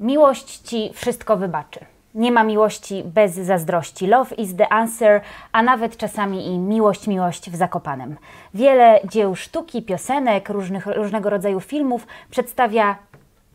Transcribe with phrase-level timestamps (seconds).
[0.00, 1.80] Miłość ci wszystko wybaczy.
[2.14, 4.06] Nie ma miłości bez zazdrości.
[4.06, 5.20] Love is the answer,
[5.52, 8.16] a nawet czasami i miłość, miłość w Zakopanem.
[8.54, 12.96] Wiele dzieł sztuki, piosenek, różnych, różnego rodzaju filmów przedstawia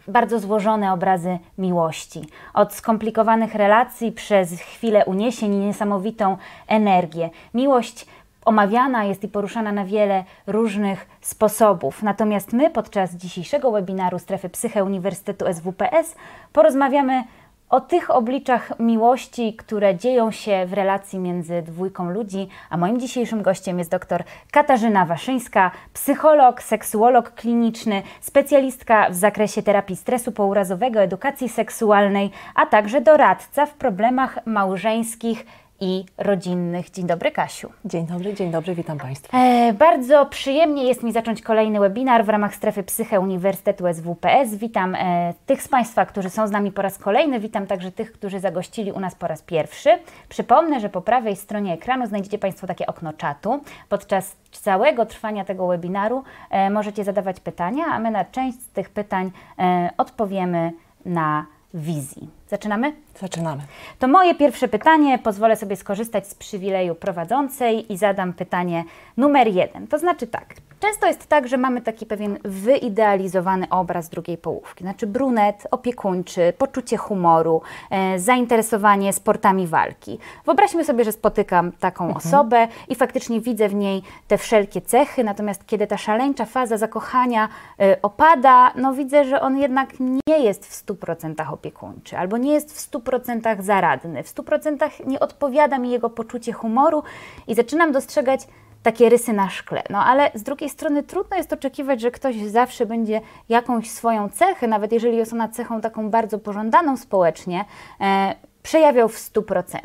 [0.08, 2.22] bardzo złożone obrazy miłości.
[2.54, 6.38] Od skomplikowanych relacji przez chwilę uniesień i niesamowitą
[6.68, 7.30] energię.
[7.54, 8.06] Miłość
[8.46, 12.04] omawiana jest i poruszana na wiele różnych sposobów.
[12.04, 16.16] Natomiast my podczas dzisiejszego webinaru Strefy Psyche Uniwersytetu SWPS
[16.54, 17.24] porozmawiamy
[17.70, 23.42] o tych obliczach miłości, które dzieją się w relacji między dwójką ludzi, a moim dzisiejszym
[23.42, 31.50] gościem jest dr Katarzyna Waszyńska, psycholog, seksuolog kliniczny, specjalistka w zakresie terapii stresu pourazowego, edukacji
[31.50, 35.46] seksualnej, a także doradca w problemach małżeńskich
[35.80, 36.92] i rodzinnych.
[36.92, 37.70] Dzień dobry, Kasiu.
[37.86, 39.38] Dzień dobry, dzień dobry, witam Państwa.
[39.38, 44.56] E, bardzo przyjemnie jest mi zacząć kolejny webinar w ramach strefy Psyche Uniwersytetu SWPS.
[44.56, 48.12] Witam e, tych z Państwa, którzy są z nami po raz kolejny, witam także tych,
[48.12, 49.90] którzy zagościli u nas po raz pierwszy.
[50.30, 53.64] Przypomnę, że po prawej stronie ekranu znajdziecie Państwo takie okno czatu.
[53.90, 58.90] Podczas całego trwania tego webinaru e, możecie zadawać pytania, a my na część z tych
[58.90, 60.72] pytań e, odpowiemy
[61.06, 62.30] na wizji.
[62.50, 62.94] Zaczynamy?
[63.20, 63.62] Zaczynamy.
[64.00, 65.20] To moje pierwsze pytanie.
[65.20, 68.84] Pozwolę sobie skorzystać z przywileju prowadzącej i zadam pytanie
[69.18, 69.88] numer jeden.
[69.88, 70.46] To znaczy tak.
[70.80, 74.84] Często jest tak, że mamy taki pewien wyidealizowany obraz drugiej połówki.
[74.84, 80.20] Znaczy brunet, opiekuńczy, poczucie humoru, e, zainteresowanie sportami walki.
[80.46, 82.18] Wyobraźmy sobie, że spotykam taką mhm.
[82.26, 87.50] osobę i faktycznie widzę w niej te wszelkie cechy, natomiast kiedy ta szaleńcza faza zakochania
[87.80, 92.74] e, opada, no widzę, że on jednak nie jest w 100% opiekuńczy albo nie jest
[92.74, 97.04] w 100% zaradny, w 100% nie odpowiada mi jego poczucie humoru
[97.48, 98.48] i zaczynam dostrzegać
[98.84, 99.84] takie rysy na szkle.
[99.90, 104.68] No ale z drugiej strony trudno jest oczekiwać, że ktoś zawsze będzie jakąś swoją cechę,
[104.68, 107.66] nawet jeżeli jest ona cechą taką bardzo pożądaną społecznie,
[108.02, 109.80] e, przejawiał w 100%.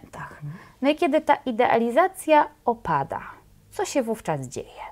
[0.83, 3.21] No i kiedy ta idealizacja opada,
[3.71, 4.90] co się wówczas dzieje?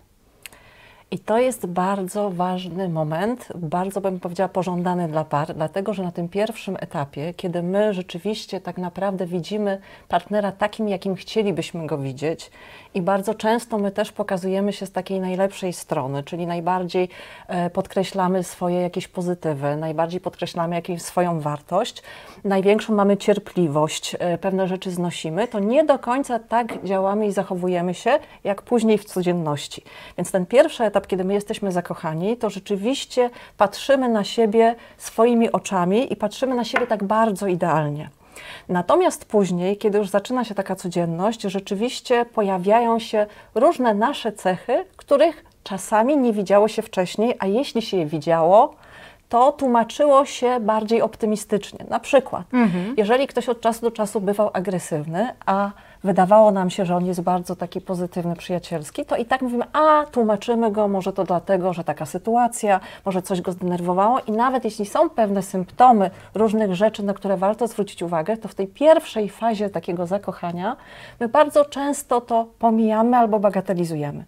[1.11, 6.13] I to jest bardzo ważny moment, bardzo bym powiedziała pożądany dla par, dlatego że na
[6.13, 12.51] tym pierwszym etapie, kiedy my rzeczywiście tak naprawdę widzimy partnera takim, jakim chcielibyśmy go widzieć,
[12.95, 17.09] i bardzo często my też pokazujemy się z takiej najlepszej strony, czyli najbardziej
[17.47, 22.03] e, podkreślamy swoje jakieś pozytywy, najbardziej podkreślamy jakąś swoją wartość,
[22.45, 27.95] największą mamy cierpliwość, e, pewne rzeczy znosimy, to nie do końca tak działamy i zachowujemy
[27.95, 29.83] się, jak później w codzienności.
[30.19, 36.13] Więc ten pierwszy etap, kiedy my jesteśmy zakochani, to rzeczywiście patrzymy na siebie swoimi oczami
[36.13, 38.11] i patrzymy na siebie tak bardzo idealnie.
[38.69, 45.45] Natomiast później, kiedy już zaczyna się taka codzienność, rzeczywiście pojawiają się różne nasze cechy, których
[45.65, 48.75] czasami nie widziało się wcześniej, a jeśli się je widziało,
[49.29, 51.85] to tłumaczyło się bardziej optymistycznie.
[51.89, 52.95] Na przykład, mhm.
[52.97, 55.71] jeżeli ktoś od czasu do czasu bywał agresywny, a
[56.05, 60.07] wydawało nam się, że on jest bardzo taki pozytywny, przyjacielski, to i tak mówimy, a
[60.13, 64.87] tłumaczymy go, może to dlatego, że taka sytuacja, może coś go zdenerwowało i nawet jeśli
[64.87, 69.71] są pewne symptomy różnych rzeczy, na które warto zwrócić uwagę, to w tej pierwszej fazie
[69.71, 70.77] takiego zakochania
[71.21, 74.25] my bardzo często to pomijamy albo bagatelizujemy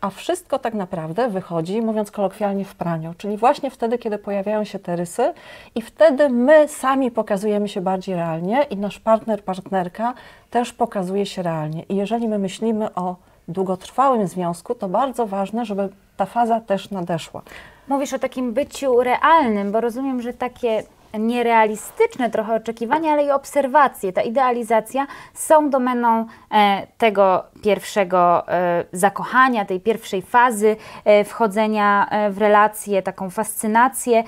[0.00, 4.78] a wszystko tak naprawdę wychodzi, mówiąc kolokwialnie, w praniu, czyli właśnie wtedy, kiedy pojawiają się
[4.78, 5.32] te rysy
[5.74, 10.14] i wtedy my sami pokazujemy się bardziej realnie i nasz partner, partnerka
[10.50, 11.82] też pokazuje się realnie.
[11.82, 13.16] I jeżeli my myślimy o
[13.48, 17.42] długotrwałym związku, to bardzo ważne, żeby ta faza też nadeszła.
[17.88, 20.82] Mówisz o takim byciu realnym, bo rozumiem, że takie
[21.18, 29.64] nierealistyczne trochę oczekiwania, ale i obserwacje, ta idealizacja są domeną e, tego pierwszego e, zakochania,
[29.64, 34.24] tej pierwszej fazy e, wchodzenia e, w relacje, taką fascynację.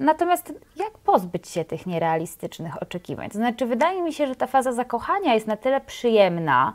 [0.00, 3.28] Natomiast jak pozbyć się tych nierealistycznych oczekiwań?
[3.30, 6.72] To znaczy, wydaje mi się, że ta faza zakochania jest na tyle przyjemna,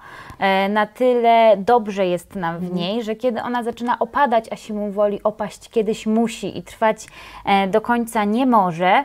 [0.69, 2.75] na tyle dobrze jest nam w mhm.
[2.75, 7.07] niej, że kiedy ona zaczyna opadać, a siłą woli opaść kiedyś musi i trwać
[7.67, 9.03] do końca nie może,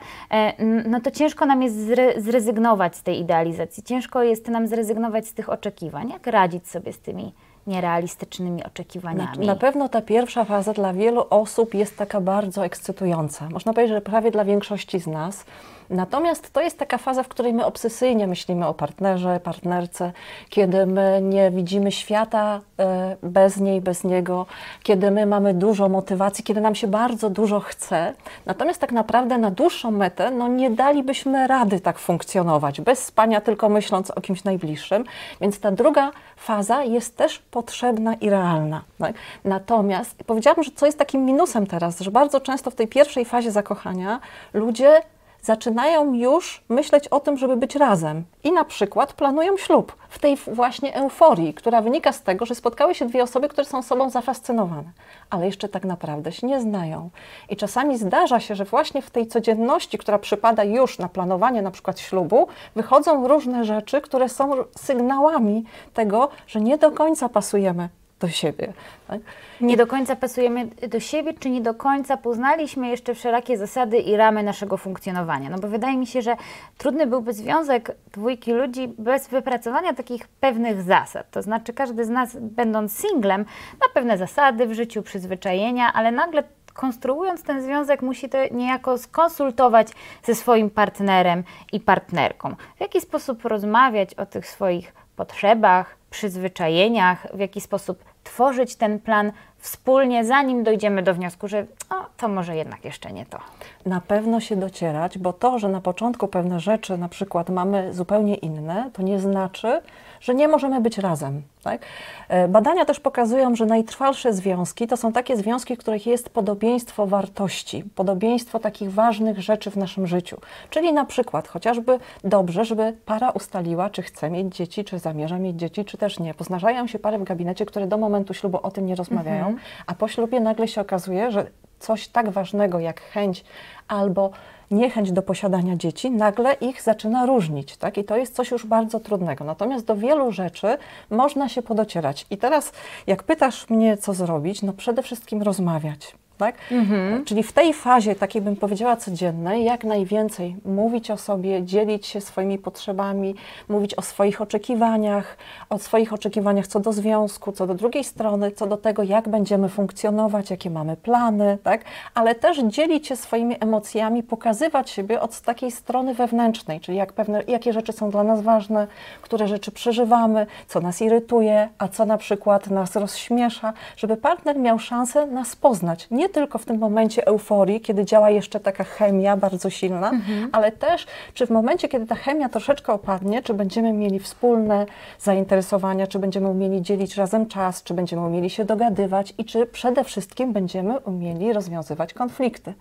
[0.87, 5.35] no to ciężko nam jest zre zrezygnować z tej idealizacji, ciężko jest nam zrezygnować z
[5.35, 6.09] tych oczekiwań.
[6.09, 7.33] Jak radzić sobie z tymi
[7.67, 9.47] nierealistycznymi oczekiwaniami.
[9.47, 13.49] Na, pewno ta pierwsza faza dla wielu osób jest taka bardzo ekscytująca.
[13.49, 15.45] Można powiedzieć, że prawie dla większości z nas.
[15.93, 20.13] Natomiast to jest taka faza, w której my obsesyjnie myślimy o partnerze, partnerce,
[20.49, 24.47] kiedy my nie widzimy świata e, bez niej, bez niego,
[24.83, 28.15] kiedy my mamy dużo motywacji, kiedy nam się bardzo dużo chce.
[28.47, 33.69] Natomiast tak naprawdę na dłuższą metę no nie dalibyśmy rady tak funkcjonować, bez spania, tylko
[33.69, 35.05] myśląc o kimś najbliższym.
[35.41, 38.83] Więc ta druga faza jest też potrzebna i realna.
[38.99, 39.15] Tak?
[39.45, 43.51] Natomiast powiedziałabym, że co jest takim minusem teraz, że bardzo często w tej pierwszej fazie
[43.51, 44.21] zakochania
[44.53, 45.03] ludzie
[45.43, 50.37] zaczynają już myśleć o tym, żeby być razem i na przykład planują ślub w tej
[50.37, 54.91] właśnie euforii, która wynika z tego, że spotkały się dwie osoby, które są sobą zafascynowane,
[55.31, 57.11] ale jeszcze tak naprawdę się nie znają.
[57.49, 61.71] I czasami zdarza się, że właśnie w tej codzienności, która przypada już na planowanie na
[61.71, 65.65] przykład ślubu, wychodzą różne rzeczy, które są sygnałami
[65.95, 67.89] tego, że nie do końca pasujemy
[68.23, 68.73] do siebie.
[69.09, 69.21] Tak?
[69.61, 74.17] Nie do końca pasujemy do siebie, czy nie do końca poznaliśmy jeszcze wszelakie zasady i
[74.17, 75.51] ramy naszego funkcjonowania.
[75.51, 76.37] No bo wydaje mi się, że
[76.79, 81.31] trudny byłby związek dwójki ludzi bez wypracowania takich pewnych zasad.
[81.31, 83.45] To znaczy każdy z nas, będąc singlem,
[83.81, 86.43] ma pewne zasady w życiu, przyzwyczajenia, ale nagle
[86.75, 89.89] konstruując ten związek, musi to niejako skonsultować
[90.23, 92.55] ze swoim partnerem i partnerką.
[92.77, 99.33] W jaki sposób rozmawiać o tych swoich potrzebach, przyzwyczajeniach, w jaki sposób tworzyć ten plan
[99.59, 103.39] wspólnie, zanim dojdziemy do wniosku, że o, to może jednak jeszcze nie to.
[103.87, 108.35] Na pewno się docierać, bo to, że na początku pewne rzeczy na przykład mamy zupełnie
[108.35, 109.81] inne, to nie znaczy,
[110.23, 111.43] że nie możemy być razem.
[111.63, 111.83] Tak?
[112.29, 117.07] E, badania też pokazują, że najtrwalsze związki to są takie związki, w których jest podobieństwo
[117.07, 120.37] wartości, podobieństwo takich ważnych rzeczy w naszym życiu.
[120.71, 125.57] Czyli na przykład chociażby dobrze, żeby para ustaliła, czy chce mieć dzieci, czy zamierza mieć
[125.57, 126.35] dzieci, czy też nie.
[126.35, 129.59] Poznarzają się pary w gabinecie, które do momentu ślubu o tym nie rozmawiają, mhm.
[129.87, 131.47] a po ślubie nagle się okazuje, że
[131.79, 133.45] coś tak ważnego jak chęć
[133.89, 134.31] albo
[134.73, 137.99] niechęć do posiadania dzieci, nagle ich zaczyna różnić, tak?
[137.99, 139.45] I to jest coś już bardzo trudnego.
[139.45, 140.79] Natomiast do wielu rzeczy
[141.11, 142.27] można się podocierać.
[142.31, 142.73] I teraz,
[143.07, 146.55] jak pytasz mnie, co zrobić, no przede wszystkim rozmawiać tak?
[146.71, 147.25] Mhm.
[147.25, 152.21] Czyli w tej fazie, takiej bym powiedziała codziennej, jak najwięcej mówić o sobie, dzielić się
[152.21, 153.35] swoimi potrzebami,
[153.69, 155.37] mówić o swoich oczekiwaniach,
[155.71, 159.69] o swoich oczekiwaniach co do związku, co do drugiej strony, co do tego, jak będziemy
[159.69, 161.85] funkcjonować, jakie mamy plany, tak?
[162.15, 167.43] Ale też dzielić się swoimi emocjami, pokazywać siebie od takiej strony wewnętrznej, czyli jak pewne,
[167.49, 168.87] jakie rzeczy są dla nas ważne,
[169.23, 174.79] które rzeczy przeżywamy, co nas irytuje, a co na przykład nas rozśmiesza, żeby partner miał
[174.79, 176.07] szansę nas poznać.
[176.11, 180.49] Nie tylko w tym momencie euforii, kiedy działa jeszcze taka chemia bardzo silna, mhm.
[180.53, 184.87] ale też czy w momencie, kiedy ta chemia troszeczkę opadnie, czy będziemy mieli wspólne
[185.19, 190.05] zainteresowania, czy będziemy umieli dzielić razem czas, czy będziemy umieli się dogadywać i czy przede
[190.05, 192.75] wszystkim będziemy umieli rozwiązywać konflikty.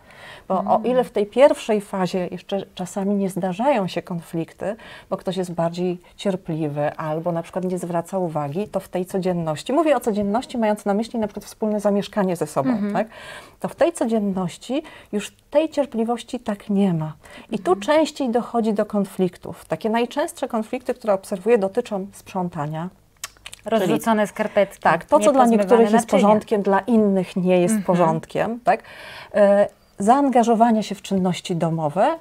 [0.47, 0.81] Bo mhm.
[0.81, 4.75] o ile w tej pierwszej fazie jeszcze czasami nie zdarzają się konflikty,
[5.09, 9.73] bo ktoś jest bardziej cierpliwy albo na przykład nie zwraca uwagi, to w tej codzienności,
[9.73, 12.93] mówię o codzienności, mając na myśli na przykład wspólne zamieszkanie ze sobą, mhm.
[12.93, 13.07] tak?
[13.59, 17.13] To w tej codzienności już tej cierpliwości tak nie ma.
[17.51, 17.79] I tu mhm.
[17.79, 19.65] częściej dochodzi do konfliktów.
[19.65, 22.89] Takie najczęstsze konflikty, które obserwuję, dotyczą sprzątania,
[23.65, 24.81] Rozrzucone skarpetki.
[24.81, 27.83] Tak, to co dla niektórych jest porządkiem, dla innych nie jest mhm.
[27.83, 28.59] porządkiem.
[28.63, 28.83] Tak?
[29.33, 29.67] E,
[29.99, 32.17] zaangażowanie się w czynności domowe,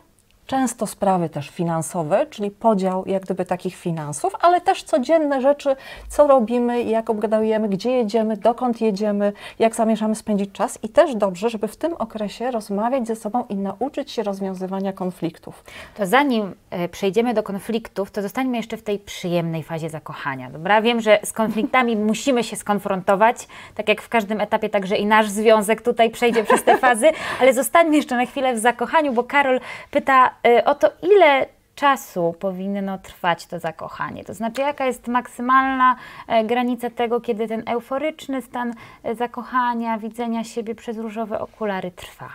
[0.50, 5.76] często sprawy też finansowe, czyli podział jak gdyby takich finansów, ale też codzienne rzeczy,
[6.08, 11.50] co robimy, jak obgadujemy, gdzie jedziemy, dokąd jedziemy, jak zamierzamy spędzić czas i też dobrze,
[11.50, 15.64] żeby w tym okresie rozmawiać ze sobą i nauczyć się rozwiązywania konfliktów.
[15.96, 20.82] To zanim e, przejdziemy do konfliktów, to zostańmy jeszcze w tej przyjemnej fazie zakochania, dobra?
[20.82, 25.28] Wiem, że z konfliktami musimy się skonfrontować, tak jak w każdym etapie, także i nasz
[25.28, 27.06] związek tutaj przejdzie przez te fazy,
[27.40, 29.60] ale zostańmy jeszcze na chwilę w zakochaniu, bo Karol
[29.90, 34.24] pyta, o to, ile czasu powinno trwać to zakochanie?
[34.24, 35.96] To znaczy, jaka jest maksymalna
[36.28, 42.28] e, granica tego, kiedy ten euforyczny stan e, zakochania, widzenia siebie przez różowe okulary trwa?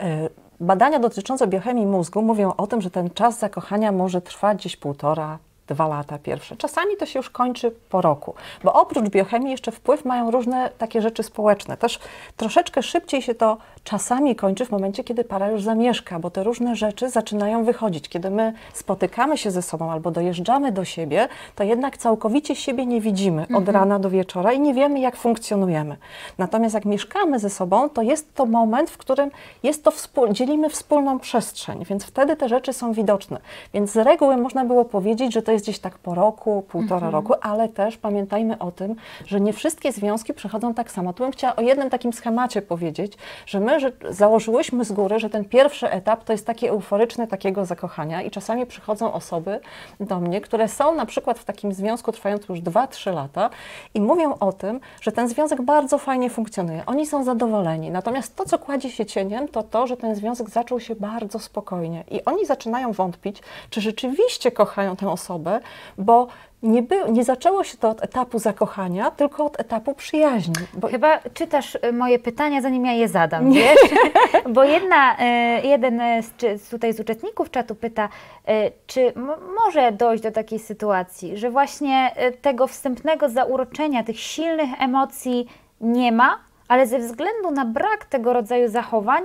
[0.00, 0.28] E,
[0.60, 5.38] badania dotyczące biochemii mózgu mówią o tym, że ten czas zakochania może trwać gdzieś półtora,
[5.70, 6.56] dwa lata pierwsze.
[6.56, 8.34] Czasami to się już kończy po roku,
[8.64, 11.76] bo oprócz biochemii jeszcze wpływ mają różne takie rzeczy społeczne.
[11.76, 11.98] Też
[12.36, 16.76] troszeczkę szybciej się to czasami kończy w momencie, kiedy para już zamieszka, bo te różne
[16.76, 18.08] rzeczy zaczynają wychodzić.
[18.08, 23.00] Kiedy my spotykamy się ze sobą albo dojeżdżamy do siebie, to jednak całkowicie siebie nie
[23.00, 23.74] widzimy od mhm.
[23.74, 25.96] rana do wieczora i nie wiemy, jak funkcjonujemy.
[26.38, 29.30] Natomiast jak mieszkamy ze sobą, to jest to moment, w którym
[29.62, 33.40] jest to wspól dzielimy wspólną przestrzeń, więc wtedy te rzeczy są widoczne.
[33.74, 37.06] Więc z reguły można było powiedzieć, że to jest jest gdzieś tak po roku, półtora
[37.06, 37.12] mhm.
[37.12, 41.12] roku, ale też pamiętajmy o tym, że nie wszystkie związki przechodzą tak samo.
[41.12, 43.12] Tu bym chciała o jednym takim schemacie powiedzieć,
[43.46, 47.64] że my że założyłyśmy z góry, że ten pierwszy etap to jest taki euforyczny takiego
[47.64, 49.60] zakochania i czasami przychodzą osoby
[50.00, 53.50] do mnie, które są na przykład w takim związku trwającym już 2-3 lata
[53.94, 56.82] i mówią o tym, że ten związek bardzo fajnie funkcjonuje.
[56.86, 57.90] Oni są zadowoleni.
[57.90, 62.04] Natomiast to, co kładzie się cieniem, to to, że ten związek zaczął się bardzo spokojnie
[62.10, 65.49] i oni zaczynają wątpić, czy rzeczywiście kochają tę osobę,
[65.98, 66.28] bo
[66.62, 70.54] nie, by, nie zaczęło się to od etapu zakochania, tylko od etapu przyjaźni.
[70.74, 70.88] Bo...
[70.88, 73.60] Chyba czytasz y, moje pytania, zanim ja je zadam, nie.
[73.60, 73.90] wiesz?
[74.54, 78.08] Bo jedna, y, jeden z, tutaj z uczestników czatu pyta,
[78.48, 79.12] y, czy
[79.56, 85.46] może dojść do takiej sytuacji, że właśnie tego wstępnego zauroczenia, tych silnych emocji
[85.80, 86.38] nie ma,
[86.68, 89.24] ale ze względu na brak tego rodzaju zachowań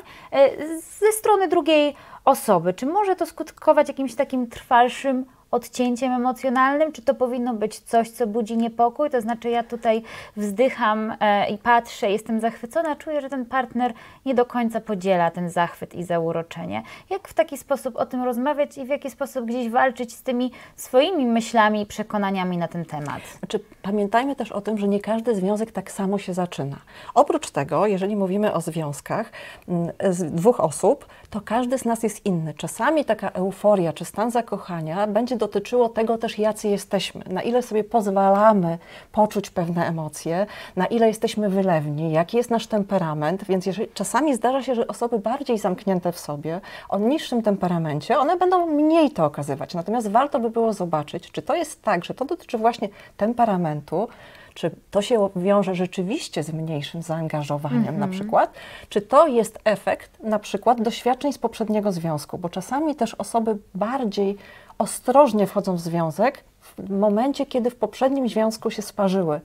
[1.00, 5.26] ze strony drugiej osoby, czy może to skutkować jakimś takim trwalszym
[5.56, 9.10] odcięciem emocjonalnym, czy to powinno być coś, co budzi niepokój?
[9.10, 10.04] To znaczy, ja tutaj
[10.38, 13.94] wzdycham e, i patrzę, jestem zachwycona, czuję, że ten partner
[14.26, 16.84] nie do końca podziela ten zachwyt i zauroczenie.
[17.10, 20.52] Jak w taki sposób o tym rozmawiać i w jaki sposób gdzieś walczyć z tymi
[20.76, 23.22] swoimi myślami i przekonaniami na ten temat?
[23.40, 26.78] Znaczy, pamiętajmy też o tym, że nie każdy związek tak samo się zaczyna.
[27.14, 29.32] Oprócz tego, jeżeli mówimy o związkach
[29.68, 32.54] mm, z dwóch osób, to każdy z nas jest inny.
[32.54, 37.84] Czasami taka euforia czy stan zakochania będzie dotyczyło tego też, jacy jesteśmy, na ile sobie
[37.84, 38.78] pozwalamy
[39.12, 43.44] poczuć pewne emocje, na ile jesteśmy wylewni, jaki jest nasz temperament.
[43.44, 48.38] Więc jeżeli, czasami zdarza się, że osoby bardziej zamknięte w sobie, o niższym temperamencie, one
[48.38, 49.74] będą mniej to okazywać.
[49.74, 54.08] Natomiast warto by było zobaczyć, czy to jest tak, że to dotyczy właśnie temperamentu,
[54.56, 58.00] czy to się wiąże rzeczywiście z mniejszym zaangażowaniem mm -hmm.
[58.00, 58.12] na mhm.
[58.12, 58.54] przykład,
[58.90, 64.38] czy to jest efekt na przykład doświadczeń z poprzedniego związku, bo czasami też osoby bardziej
[64.78, 66.44] ostrożnie wchodzą w związek
[66.78, 69.42] w momencie, kiedy w poprzednim związku się sparzyły.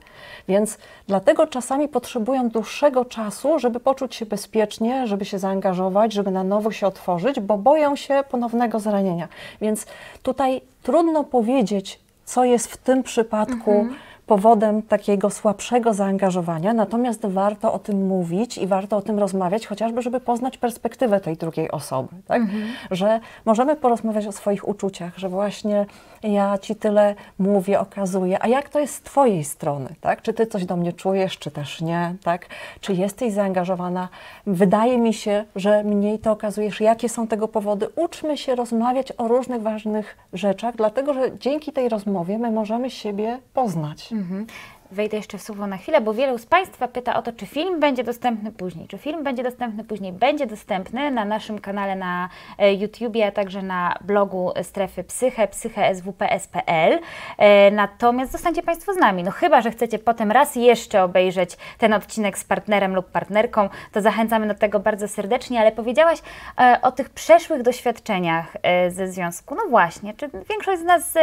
[0.47, 6.43] Więc dlatego czasami potrzebują dłuższego czasu, żeby poczuć się bezpiecznie, żeby się zaangażować, żeby na
[6.43, 9.27] nowo się otworzyć, bo boją się ponownego zranienia.
[9.61, 9.85] Więc
[10.23, 13.71] tutaj trudno powiedzieć, co jest w tym przypadku.
[13.71, 13.95] Mhm
[14.31, 20.01] powodem takiego słabszego zaangażowania, natomiast warto o tym mówić i warto o tym rozmawiać, chociażby,
[20.01, 22.09] żeby poznać perspektywę tej drugiej osoby.
[22.27, 22.41] Tak?
[22.41, 22.63] Mhm.
[22.91, 25.85] Że możemy porozmawiać o swoich uczuciach, że właśnie
[26.23, 29.89] ja ci tyle mówię, okazuję, a jak to jest z twojej strony?
[30.01, 30.21] Tak?
[30.21, 32.15] Czy ty coś do mnie czujesz, czy też nie?
[32.23, 32.45] Tak?
[32.81, 34.09] Czy jesteś zaangażowana?
[34.47, 36.81] Wydaje mi się, że mniej to okazujesz.
[36.81, 37.89] Jakie są tego powody?
[37.95, 43.39] Uczmy się rozmawiać o różnych ważnych rzeczach, dlatego że dzięki tej rozmowie my możemy siebie
[43.53, 44.11] poznać.
[44.11, 44.47] Mhm.
[44.91, 47.79] Wejdę jeszcze w słowo na chwilę, bo wielu z Państwa pyta o to, czy film
[47.79, 48.87] będzie dostępny później.
[48.87, 50.13] Czy film będzie dostępny później?
[50.13, 56.99] Będzie dostępny na naszym kanale na e, YouTubie, a także na blogu Strefy Psyche, psycheswps.pl.
[57.37, 59.23] E, natomiast zostańcie Państwo z nami.
[59.23, 64.01] No chyba, że chcecie potem raz jeszcze obejrzeć ten odcinek z partnerem lub partnerką, to
[64.01, 66.19] zachęcamy do tego bardzo serdecznie, ale powiedziałaś
[66.59, 68.57] e, o tych przeszłych doświadczeniach
[68.89, 69.55] ze związku.
[69.55, 71.13] No właśnie, czy większość z nas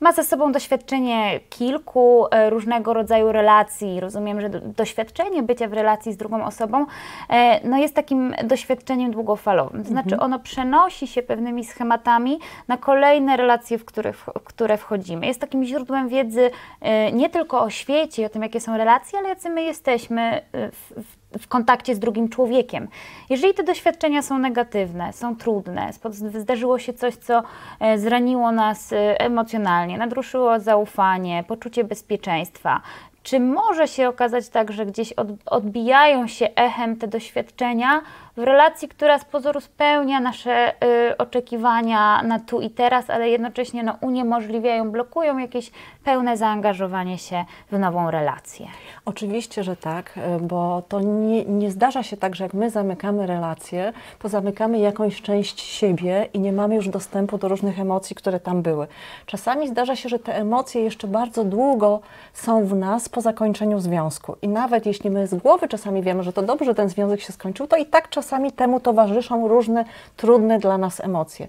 [0.00, 4.00] ma ze sobą doświadczenie kilku różnego rodzaju rodzaju relacji.
[4.00, 6.86] Rozumiem, że doświadczenie bycia w relacji z drugą osobą
[7.30, 9.82] e, no jest takim doświadczeniem długofalowym.
[9.82, 10.22] To znaczy mhm.
[10.22, 15.26] ono przenosi się pewnymi schematami na kolejne relacje, w które, w które wchodzimy.
[15.26, 19.28] Jest takim źródłem wiedzy e, nie tylko o świecie o tym, jakie są relacje, ale
[19.28, 22.88] jacy my jesteśmy e, w, w w kontakcie z drugim człowiekiem.
[23.30, 25.90] Jeżeli te doświadczenia są negatywne, są trudne,
[26.38, 27.42] zdarzyło się coś, co
[27.80, 32.80] e, zraniło nas e, emocjonalnie, nadruszyło zaufanie, poczucie bezpieczeństwa,
[33.22, 35.14] czy może się okazać tak, że gdzieś
[35.46, 38.02] odbijają się echem te doświadczenia
[38.36, 40.72] w relacji, która z pozoru spełnia nasze
[41.10, 45.70] y, oczekiwania na tu i teraz, ale jednocześnie no, uniemożliwiają, blokują jakieś
[46.04, 48.66] pełne zaangażowanie się w nową relację?
[49.04, 53.26] Oczywiście, że tak, y, bo to nie, nie zdarza się tak, że jak my zamykamy
[53.26, 58.40] relację, to zamykamy jakąś część siebie i nie mamy już dostępu do różnych emocji, które
[58.40, 58.86] tam były.
[59.26, 62.00] Czasami zdarza się, że te emocje jeszcze bardzo długo
[62.32, 64.36] są w nas po zakończeniu związku.
[64.42, 67.32] I nawet jeśli my z głowy czasami wiemy, że to dobrze, że ten związek się
[67.32, 68.25] skończył, to i tak czasami
[68.56, 69.84] temu towarzyszą różne
[70.16, 71.46] trudne dla nas emocje.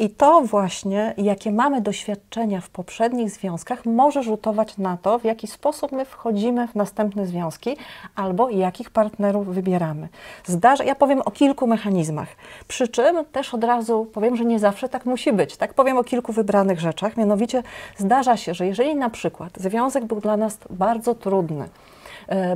[0.00, 5.46] I to właśnie, jakie mamy doświadczenia w poprzednich związkach, może rzutować na to, w jaki
[5.46, 7.76] sposób my wchodzimy w następne związki
[8.14, 10.08] albo jakich partnerów wybieramy.
[10.46, 12.28] Zdarza, ja powiem o kilku mechanizmach,
[12.68, 15.56] przy czym też od razu powiem, że nie zawsze tak musi być.
[15.56, 17.62] Tak powiem o kilku wybranych rzeczach, mianowicie
[17.96, 21.68] zdarza się, że jeżeli na przykład związek był dla nas bardzo trudny,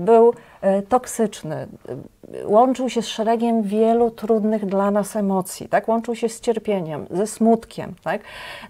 [0.01, 1.67] był e, toksyczny, e,
[2.47, 5.89] łączył się z szeregiem wielu trudnych dla nas emocji, tak?
[5.89, 7.95] łączył się z cierpieniem, ze smutkiem.
[8.05, 8.21] Tak?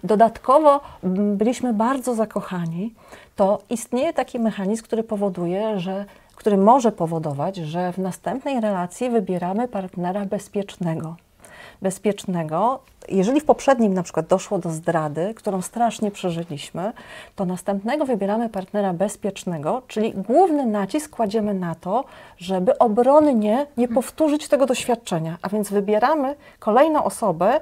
[0.03, 0.81] Dodatkowo
[1.35, 2.93] byliśmy bardzo zakochani,
[3.35, 6.05] to istnieje taki mechanizm, który powoduje, że
[6.35, 11.15] który może powodować, że w następnej relacji wybieramy partnera bezpiecznego
[11.83, 12.79] bezpiecznego.
[13.09, 16.93] Jeżeli w poprzednim na przykład doszło do zdrady, którą strasznie przeżyliśmy,
[17.35, 22.03] to następnego wybieramy partnera bezpiecznego, czyli główny nacisk kładziemy na to,
[22.37, 27.59] żeby obronnie nie powtórzyć tego doświadczenia, a więc wybieramy kolejną osobę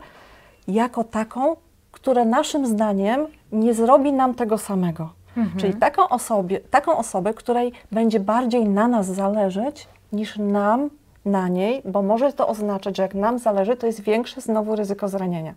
[0.68, 1.56] jako taką,
[1.92, 5.10] która naszym zdaniem nie zrobi nam tego samego.
[5.38, 5.60] Mhm.
[5.60, 10.90] Czyli taką, osobie, taką osobę, której będzie bardziej na nas zależeć niż nam
[11.25, 15.08] na niej, bo może to oznaczać, że jak nam zależy, to jest większe znowu ryzyko
[15.08, 15.54] zranienia.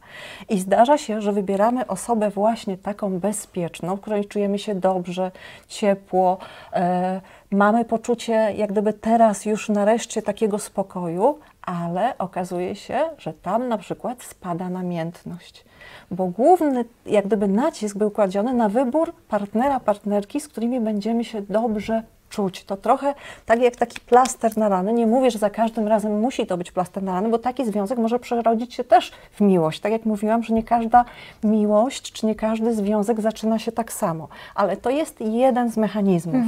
[0.49, 5.31] I zdarza się, że wybieramy osobę właśnie taką bezpieczną, w której czujemy się dobrze,
[5.69, 6.39] ciepło,
[6.73, 13.69] e, mamy poczucie jak gdyby teraz już nareszcie takiego spokoju, ale okazuje się, że tam
[13.69, 15.65] na przykład spada namiętność.
[16.11, 21.43] Bo główny jak gdyby nacisk był kładziony na wybór partnera, partnerki, z którymi będziemy się
[21.43, 22.03] dobrze
[22.35, 22.65] czuć.
[22.65, 23.15] To trochę
[23.47, 24.93] tak jak taki plaster na rany.
[24.93, 27.99] Nie mówię, że za każdym razem musi to być plaster na rany, bo taki związek
[27.99, 29.81] może przerodzić się też w miłość.
[29.81, 31.05] Tak jak mówiłam, że nie każda
[31.45, 34.29] miłość, czy nie każdy związek zaczyna się tak samo.
[34.55, 36.45] Ale to jest jeden z mechanizmów.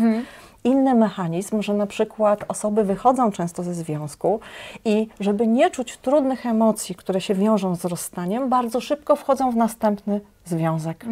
[0.67, 4.41] Inny mechanizm, że na przykład osoby wychodzą często ze związku
[4.85, 9.57] i żeby nie czuć trudnych emocji, które się wiążą z rozstaniem, bardzo szybko wchodzą w
[9.57, 11.05] następny związek.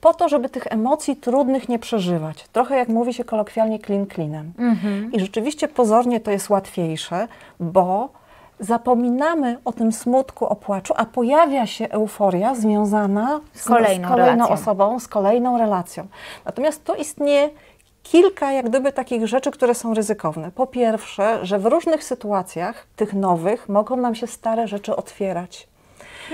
[0.00, 2.48] Po to, żeby tych emocji trudnych nie przeżywać.
[2.52, 4.52] Trochę jak mówi się kolokwialnie klin klinem.
[5.12, 7.28] I rzeczywiście pozornie to jest łatwiejsze,
[7.60, 8.08] bo
[8.60, 14.48] zapominamy o tym smutku, o płaczu, a pojawia się euforia związana z, kolejną z kolejną
[14.48, 16.06] osobą, z kolejną relacją.
[16.44, 17.50] Natomiast tu istnieje
[18.10, 20.50] kilka jak gdyby takich rzeczy, które są ryzykowne.
[20.50, 25.68] Po pierwsze, że w różnych sytuacjach, tych nowych, mogą nam się stare rzeczy otwierać.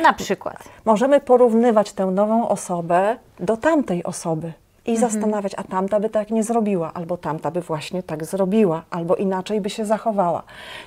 [0.03, 0.57] Na przykład.
[0.85, 4.53] Możemy porównywać tę nową osobę do tamtej osoby
[4.87, 9.17] i zastanawiać, a tamta by tak nie zrobiła, albo tamta by właśnie tak zrobiła, albo
[9.17, 10.43] inaczej by się zachowała.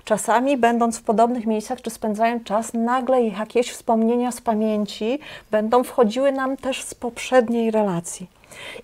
[0.05, 5.19] Czasami, będąc w podobnych miejscach, czy spędzając czas, nagle jakieś wspomnienia z pamięci
[5.51, 8.27] będą wchodziły nam też z poprzedniej relacji.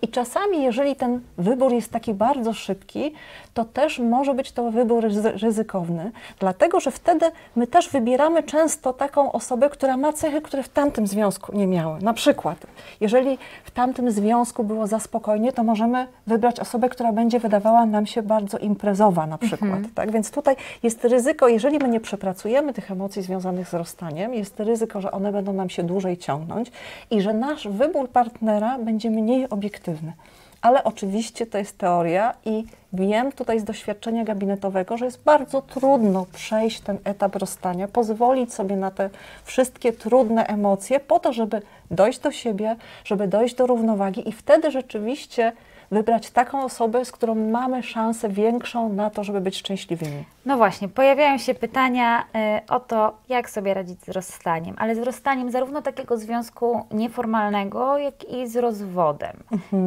[0.01, 3.13] I czasami, jeżeli ten wybór jest taki bardzo szybki,
[3.53, 8.93] to też może być to wybór ryzy- ryzykowny, dlatego że wtedy my też wybieramy często
[8.93, 12.00] taką osobę, która ma cechy, które w tamtym związku nie miały.
[12.01, 12.58] Na przykład,
[13.01, 18.05] jeżeli w tamtym związku było za spokojnie, to możemy wybrać osobę, która będzie wydawała nam
[18.05, 19.79] się bardzo imprezowa, na przykład.
[19.96, 20.12] Tak?
[20.12, 25.01] Więc tutaj jest ryzyko, jeżeli my nie przepracujemy tych emocji związanych z rozstaniem, jest ryzyko,
[25.01, 26.72] że one będą nam się dłużej ciągnąć
[27.12, 30.13] i że nasz wybór partnera będzie mniej obiektywny.
[30.61, 36.25] Ale oczywiście to jest teoria i wiem tutaj z doświadczenia gabinetowego, że jest bardzo trudno
[36.33, 39.09] przejść ten etap rozstania, pozwolić sobie na te
[39.43, 44.71] wszystkie trudne emocje po to, żeby dojść do siebie, żeby dojść do równowagi i wtedy
[44.71, 45.51] rzeczywiście
[45.91, 50.23] wybrać taką osobę, z którą mamy szansę większą na to, żeby być szczęśliwymi.
[50.45, 52.25] No właśnie, pojawiają się pytania y,
[52.67, 58.23] o to, jak sobie radzić z rozstaniem, ale z rozstaniem zarówno takiego związku nieformalnego, jak
[58.23, 59.37] i z rozwodem.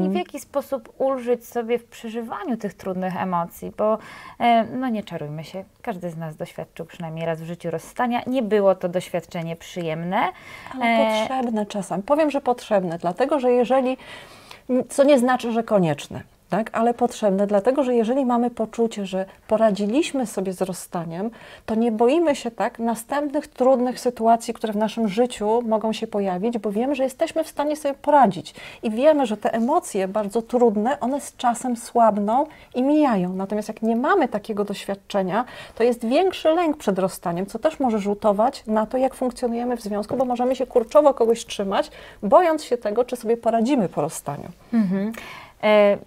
[0.07, 3.99] I w jaki sposób ulżyć sobie w przeżywaniu tych trudnych emocji, bo y,
[4.73, 8.23] no nie czarujmy się, każdy z nas doświadczył przynajmniej raz w życiu rozstania.
[8.27, 10.33] Nie było to doświadczenie przyjemne.
[10.75, 12.03] Ale E, potrzebne czasem.
[12.03, 13.97] Powiem, że potrzebne, dlatego że jeżeli,
[14.89, 16.71] co nie znaczy, że konieczne, tak?
[16.73, 21.31] ale potrzebne, dlatego że jeżeli mamy poczucie, że poradziliśmy sobie z rozstaniem,
[21.67, 26.59] to nie boimy się tak następnych trudnych sytuacji, które w naszym życiu mogą się pojawić,
[26.59, 31.01] bo wiemy, że jesteśmy w stanie sobie poradzić i wiemy, że te emocje bardzo trudne,
[31.01, 33.33] one z czasem słabną i mijają.
[33.33, 37.99] Natomiast jak nie mamy takiego doświadczenia, to jest większy lęk przed rozstaniem, co też może
[37.99, 41.91] rzutować na to, jak funkcjonujemy w związku, bo możemy się kurczowo kogoś trzymać,
[42.23, 44.49] bojąc się tego, czy sobie poradzimy po rozstaniu.
[45.11, 45.44] E,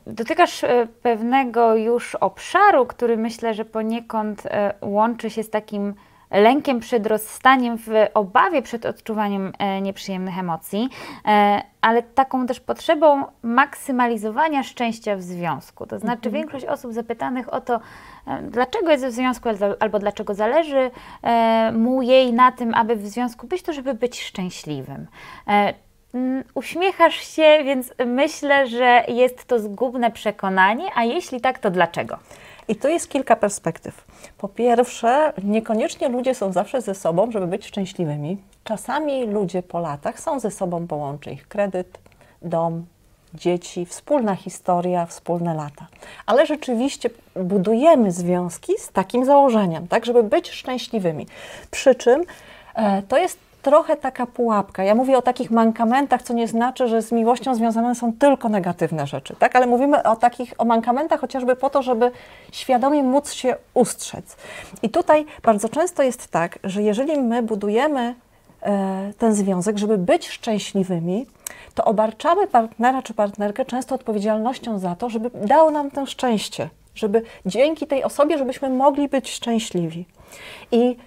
[0.07, 5.93] Dotykasz e, pewnego już obszaru, który myślę, że poniekąd e, łączy się z takim
[6.31, 10.89] lękiem przed rozstaniem, w obawie przed odczuwaniem e, nieprzyjemnych emocji,
[11.25, 15.85] e, ale taką też potrzebą maksymalizowania szczęścia w związku.
[15.87, 17.79] To znaczy, większość osób zapytanych o to,
[18.27, 20.91] e, dlaczego jest w związku, albo- dlaczego zależy
[21.23, 25.07] e, mu jej na tym, aby w związku być, to żeby być szczęśliwym.
[26.17, 32.17] Mm, Uśmiechasz się, więc myślę, że jest to zgubne przekonanie, a jeśli tak, to dlaczego?
[32.67, 34.05] I tu jest kilka perspektyw.
[34.37, 38.37] Po pierwsze, niekoniecznie ludzie są zawsze ze sobą, żeby być szczęśliwymi.
[38.63, 41.97] Czasami ludzie po latach są ze sobą, bo łączy ich kredyt,
[42.41, 42.85] dom,
[43.33, 45.87] dzieci, wspólna historia, wspólne lata.
[46.25, 51.27] Ale rzeczywiście budujemy związki z takim założeniem, tak, żeby być szczęśliwymi.
[51.71, 52.23] Przy czym
[52.75, 54.83] e, to jest trochę taka pułapka.
[54.83, 59.07] Ja mówię o takich mankamentach, co nie znaczy, że z miłością związane są tylko negatywne
[59.07, 59.55] rzeczy, tak?
[59.55, 62.11] Ale mówimy o takich, o mankamentach chociażby po to, żeby
[62.51, 64.35] świadomie móc się ustrzec.
[64.81, 68.15] I tutaj bardzo często jest tak, że jeżeli my budujemy
[68.61, 71.25] e, ten związek, żeby być szczęśliwymi,
[71.75, 77.21] to obarczamy partnera czy partnerkę często odpowiedzialnością za to, żeby dał nam to szczęście, żeby
[77.45, 80.05] dzięki tej osobie, żebyśmy mogli być szczęśliwi.
[80.71, 80.97] I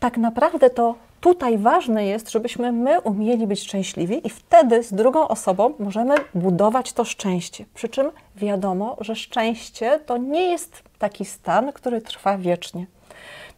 [0.00, 5.28] tak naprawdę to tutaj ważne jest, żebyśmy my umieli być szczęśliwi i wtedy z drugą
[5.28, 7.64] osobą możemy budować to szczęście.
[7.74, 12.86] Przy czym wiadomo, że szczęście to nie jest taki stan, który trwa wiecznie.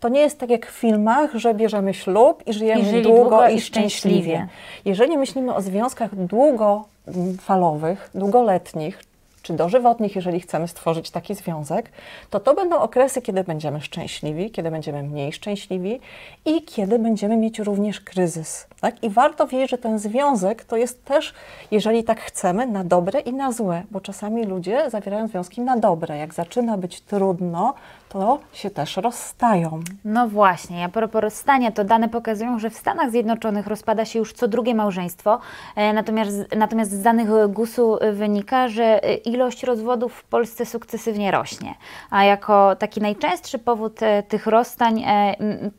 [0.00, 3.48] To nie jest tak jak w filmach, że bierzemy ślub i żyjemy I długo, długo
[3.48, 4.18] i i szczęśliwie.
[4.20, 4.48] szczęśliwie.
[4.84, 9.02] Jeżeli myślimy o związkach długofalowych, długoletnich,
[9.42, 11.90] czy dożywotnych, jeżeli chcemy stworzyć taki związek,
[12.30, 16.00] to to będą okresy, kiedy będziemy szczęśliwi, kiedy będziemy mniej szczęśliwi
[16.44, 18.66] i kiedy będziemy mieć również kryzys.
[18.80, 19.04] Tak?
[19.04, 21.34] I warto wiedzieć, że ten związek to jest też,
[21.70, 26.16] jeżeli tak chcemy, na dobre i na złe, bo czasami ludzie zawierają związki na dobre.
[26.16, 27.74] Jak zaczyna być trudno,
[28.10, 29.80] to się też rozstają.
[30.04, 34.32] No właśnie, a propos rozstania, to dane pokazują, że w Stanach Zjednoczonych rozpada się już
[34.32, 35.40] co drugie małżeństwo,
[35.76, 41.74] e, natomiast, natomiast z danych GUS-u wynika, że e, ilość rozwodów w Polsce sukcesywnie rośnie,
[42.10, 45.04] a jako taki najczęstszy powód e, tych rozstań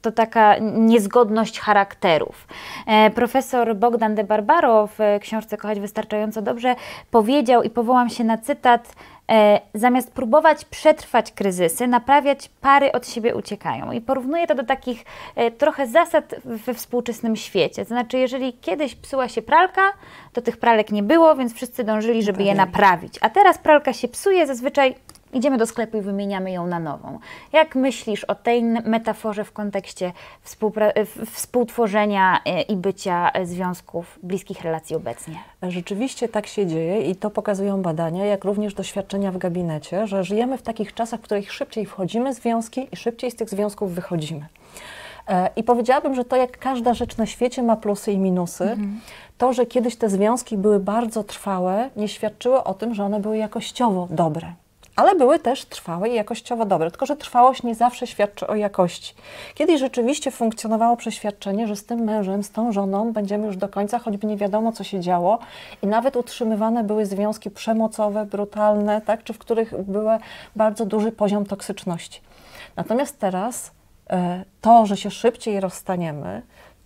[0.01, 2.47] to taka niezgodność charakterów.
[3.15, 6.75] Profesor Bogdan de Barbaro w książce Kochać Wystarczająco Dobrze
[7.11, 8.95] powiedział i powołam się na cytat,
[9.73, 13.91] zamiast próbować przetrwać kryzysy, naprawiać, pary od siebie uciekają.
[13.91, 17.81] I porównuję to do takich e, trochę zasad we współczesnym świecie.
[17.81, 19.81] To znaczy, jeżeli kiedyś psuła się pralka,
[20.33, 22.71] to tych pralek nie było, więc wszyscy dążyli, żeby je Naprawiali.
[22.71, 23.19] naprawić.
[23.21, 24.95] A teraz pralka się psuje, zazwyczaj
[25.33, 27.19] idziemy do sklepu i wymieniamy ją na nową.
[27.53, 30.11] Jak myślisz o tej metaforze w kontekście
[30.43, 35.35] w- współtworzenia e, i bycia e, związków, bliskich relacji obecnie?
[35.63, 40.57] Rzeczywiście tak się dzieje i to pokazują badania, jak również doświadczenia w gabinecie, że żyjemy
[40.57, 44.45] w takich czasach, w których szybciej wchodzimy w związki i szybciej z tych związków wychodzimy.
[45.27, 48.77] E, I powiedziałabym, że to jak każda rzecz na świecie ma plusy i minusy.
[49.37, 53.37] To, że kiedyś te związki były bardzo trwałe, nie świadczyło o tym, że one były
[53.37, 54.53] jakościowo dobre.
[55.01, 59.13] Ale były też trwałe i jakościowo dobre, tylko że trwałość nie zawsze świadczy o jakości.
[59.55, 63.99] Kiedyś rzeczywiście funkcjonowało przeświadczenie, że z tym mężem, z tą żoną będziemy już do końca,
[63.99, 65.39] choćby nie wiadomo, co się działo,
[65.83, 70.07] i nawet utrzymywane były związki przemocowe, brutalne, tak, czy w których był
[70.55, 72.21] bardzo duży poziom toksyczności.
[72.75, 73.71] Natomiast teraz
[74.09, 76.41] e, to, że się szybciej rozstaniemy,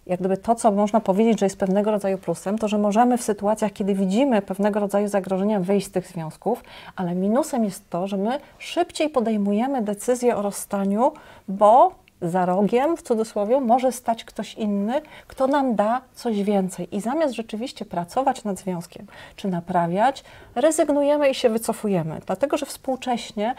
[0.05, 3.23] jak gdyby to, co można powiedzieć, że jest pewnego rodzaju plusem, to że możemy w
[3.23, 6.63] sytuacjach, kiedy widzimy pewnego rodzaju zagrożenia, wyjść z tych związków,
[6.95, 11.11] ale minusem jest to, że my szybciej podejmujemy decyzję o rozstaniu,
[11.47, 11.91] bo
[12.21, 16.95] za rogiem, w cudzysłowie, może stać ktoś inny, kto nam da coś więcej.
[16.95, 20.23] I zamiast rzeczywiście pracować nad związkiem, czy naprawiać,
[20.55, 22.21] rezygnujemy i się wycofujemy.
[22.25, 23.55] Dlatego, że współcześnie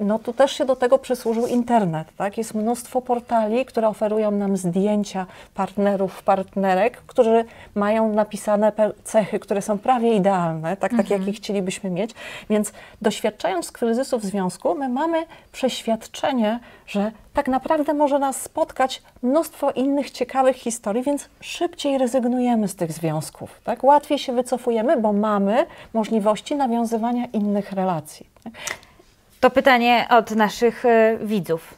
[0.00, 2.08] no tu też się do tego przysłużył internet.
[2.16, 2.38] Tak?
[2.38, 8.72] Jest mnóstwo portali, które oferują nam zdjęcia partnerów, partnerek, którzy mają napisane
[9.04, 12.14] cechy, które są prawie idealne, tak, tak jak ich chcielibyśmy mieć.
[12.50, 19.70] Więc doświadczając kryzysu w związku, my mamy przeświadczenie, że tak naprawdę może nas spotkać mnóstwo
[19.70, 23.60] innych ciekawych historii, więc szybciej rezygnujemy z tych związków.
[23.64, 23.84] Tak?
[23.84, 28.26] Łatwiej się wycofujemy, bo mamy możliwości nawiązywania innych relacji.
[28.44, 28.52] Tak?
[29.40, 31.74] To pytanie od naszych e, widzów.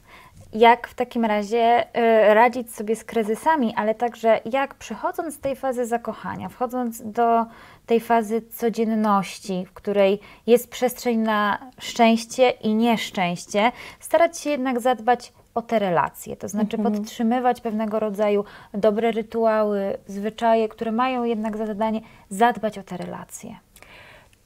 [0.53, 5.57] Jak w takim razie e, radzić sobie z kryzysami, ale także jak przychodząc z tej
[5.57, 7.45] fazy zakochania, wchodząc do
[7.87, 15.33] tej fazy codzienności, w której jest przestrzeń na szczęście i nieszczęście, starać się jednak zadbać
[15.55, 18.45] o te relacje, to znaczy podtrzymywać pewnego rodzaju
[18.75, 23.57] dobre rytuały, zwyczaje, które mają jednak za zadanie zadbać o te relacje.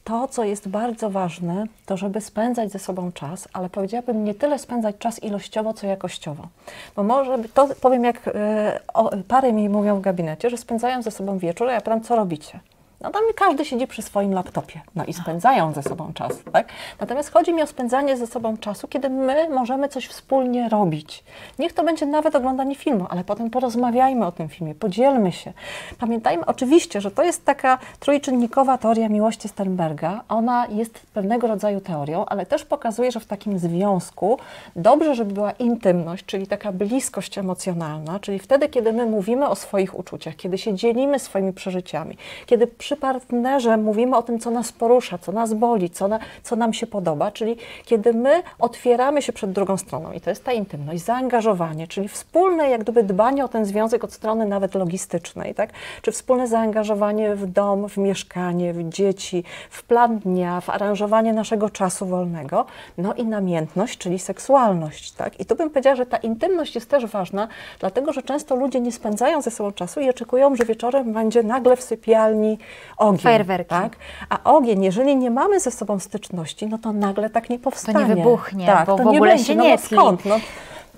[0.04, 4.58] To, co jest bardzo ważne, to żeby spędzać ze sobą czas, ale powiedziałabym nie tyle
[4.58, 6.48] spędzać czas ilościowo, co jakościowo.
[6.96, 11.10] Bo może, to powiem jak e, o, pary mi mówią w gabinecie, że spędzają ze
[11.10, 12.60] sobą wieczór, a ja pytam, co robicie?
[13.04, 16.68] No tam każdy siedzi przy swoim laptopie, no i spędzają ze sobą czas, tak?
[17.00, 21.24] Natomiast chodzi mi o spędzanie ze sobą czasu, kiedy my możemy coś wspólnie robić.
[21.58, 25.52] Niech to będzie nawet oglądanie filmu, ale potem porozmawiajmy o tym filmie, podzielmy się.
[25.98, 30.24] Pamiętajmy oczywiście, że to jest taka trójczynnikowa teoria miłości Sternberga.
[30.28, 34.38] Ona jest pewnego rodzaju teorią, ale też pokazuje, że w takim związku
[34.76, 39.98] dobrze, żeby była intymność, czyli taka bliskość emocjonalna, czyli wtedy, kiedy my mówimy o swoich
[39.98, 45.18] uczuciach, kiedy się dzielimy swoimi przeżyciami, kiedy przy partnerze mówimy o tym, co nas porusza,
[45.18, 49.52] co nas boli, co, na, co nam się podoba, czyli kiedy my otwieramy się przed
[49.52, 53.64] drugą stroną i to jest ta intymność, zaangażowanie, czyli wspólne jak gdyby dbanie o ten
[53.64, 55.70] związek od strony nawet logistycznej, tak?
[56.02, 61.70] czy wspólne zaangażowanie w dom, w mieszkanie, w dzieci, w plan dnia, w aranżowanie naszego
[61.70, 62.66] czasu wolnego,
[62.98, 65.12] no i namiętność, czyli seksualność.
[65.12, 65.40] Tak?
[65.40, 67.48] I tu bym powiedziała, że ta intymność jest też ważna,
[67.80, 71.76] dlatego że często ludzie nie spędzają ze sobą czasu i oczekują, że wieczorem będzie nagle
[71.76, 72.58] w sypialni
[72.96, 73.18] ogień.
[73.18, 73.70] Fajerwerki.
[73.70, 73.96] Tak?
[74.28, 78.14] A ogień, jeżeli nie mamy ze sobą styczności, no to nagle tak nie powstanie.
[78.14, 79.96] wybuchnie, tak, bo to w ogóle będzie, się no nie tli.
[79.96, 80.24] skąd?
[80.24, 80.38] No,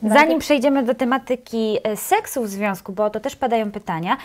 [0.02, 4.16] Zanim przejdziemy do tematyki e, seksu w związku, bo to też padają pytania,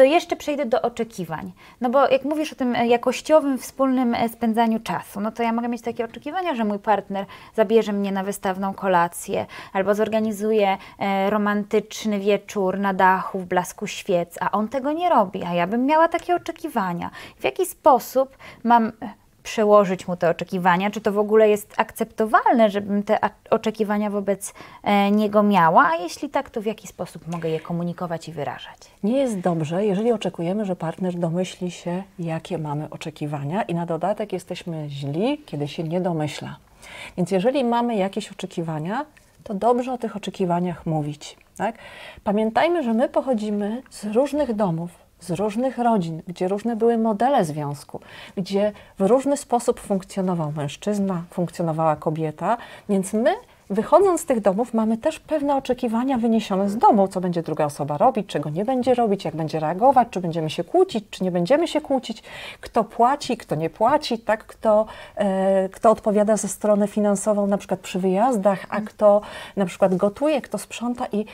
[0.00, 1.52] to jeszcze przejdę do oczekiwań.
[1.80, 5.52] No bo jak mówisz o tym e, jakościowym, wspólnym e, spędzaniu czasu, no to ja
[5.52, 10.78] mogę mieć takie oczekiwania, że mój partner zabierze mnie na wystawną kolację albo zorganizuje
[11.28, 15.86] romantyczny wieczór na dachu w blasku świec, a on tego nie robi, a ja bym
[15.86, 17.10] miała takie oczekiwania.
[17.36, 18.92] W jaki sposób mam
[19.42, 20.90] przełożyć mu te oczekiwania?
[20.90, 23.18] Czy to w ogóle jest akceptowalne, żebym te
[23.50, 25.90] oczekiwania wobec e, niego miała?
[25.92, 28.78] A jeśli tak, to w jaki sposób mogę je komunikować i wyrażać?
[29.02, 34.32] Nie jest dobrze, jeżeli oczekujemy, że partner domyśli się, jakie mamy oczekiwania, i na dodatek
[34.32, 36.56] jesteśmy źli, kiedy się nie domyśla.
[37.16, 39.04] Więc jeżeli mamy jakieś oczekiwania,
[39.44, 41.36] to dobrze o tych oczekiwaniach mówić.
[41.56, 41.78] Tak?
[42.24, 48.00] Pamiętajmy, że my pochodzimy z różnych domów, z różnych rodzin, gdzie różne były modele związku,
[48.36, 52.56] gdzie w różny sposób funkcjonował mężczyzna, funkcjonowała kobieta,
[52.88, 53.34] więc my
[53.70, 57.98] wychodząc z tych domów, mamy też pewne oczekiwania wyniesione z domu, co będzie druga osoba
[57.98, 61.68] robić, czego nie będzie robić, jak będzie reagować, czy będziemy się kłócić, czy nie będziemy
[61.68, 62.22] się kłócić,
[62.60, 67.80] kto płaci, kto nie płaci, tak, kto, e, kto odpowiada za stronę finansową na przykład
[67.80, 69.20] przy wyjazdach, a kto
[69.56, 71.24] na przykład gotuje, kto sprząta i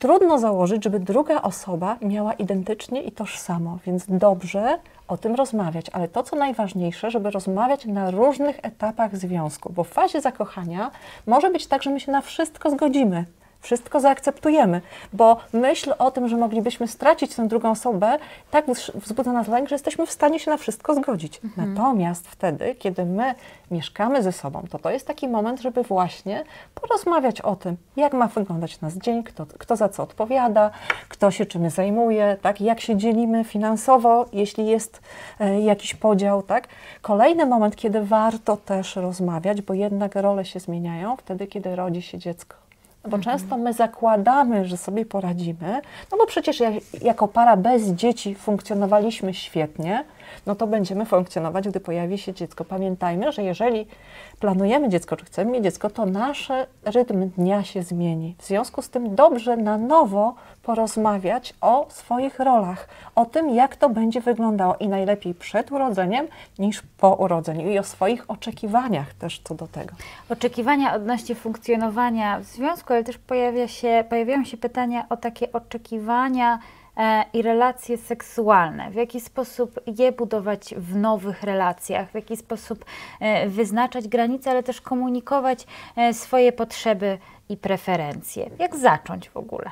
[0.00, 6.08] trudno założyć, żeby druga osoba miała identycznie i tożsamo, więc dobrze o tym rozmawiać, ale
[6.08, 10.90] to, co najważniejsze, żeby rozmawiać na różnych etapach związku, bo w fazie zakochania
[11.26, 13.24] może być tak, że my się na wszystko zgodzimy,
[13.60, 14.80] wszystko zaakceptujemy,
[15.12, 18.18] bo myśl o tym, że moglibyśmy stracić tę drugą osobę,
[18.50, 21.40] tak wzbudza nas lęk, że jesteśmy w stanie się na wszystko zgodzić.
[21.44, 21.74] Mhm.
[21.74, 23.34] Natomiast wtedy, kiedy my
[23.70, 26.44] mieszkamy ze sobą, to to jest taki moment, żeby właśnie
[26.74, 30.70] porozmawiać o tym, jak ma wyglądać nasz dzień, kto, kto za co odpowiada,
[31.08, 35.00] kto się czym zajmuje, tak, jak się dzielimy finansowo, jeśli jest
[35.40, 36.68] e, jakiś podział, tak.
[37.02, 42.18] Kolejny moment, kiedy warto też rozmawiać, bo jednak role się zmieniają wtedy, kiedy rodzi się
[42.18, 42.69] dziecko.
[43.08, 45.80] Bo często my zakładamy, że sobie poradzimy,
[46.12, 50.04] no bo przecież jak, jako para bez dzieci funkcjonowaliśmy świetnie,
[50.46, 52.64] no to będziemy funkcjonować, gdy pojawi się dziecko.
[52.64, 53.86] Pamiętajmy, że jeżeli
[54.40, 56.48] planujemy dziecko, czy chcemy mieć dziecko, to nasz
[56.84, 58.34] rytm dnia się zmieni.
[58.38, 63.88] W związku z tym dobrze na nowo porozmawiać o swoich rolach, o tym, jak to
[63.88, 66.26] będzie wyglądało i najlepiej przed urodzeniem
[66.58, 69.94] niż po urodzeniu i o swoich oczekiwaniach też co do tego.
[70.28, 76.58] Oczekiwania odnośnie funkcjonowania w związku, ale też pojawia się, pojawiają się pytania o takie oczekiwania,
[77.32, 82.84] i relacje seksualne, w jaki sposób je budować w nowych relacjach, w jaki sposób
[83.20, 88.50] e, wyznaczać granice, ale też komunikować e, swoje potrzeby i preferencje.
[88.58, 89.70] Jak zacząć w ogóle?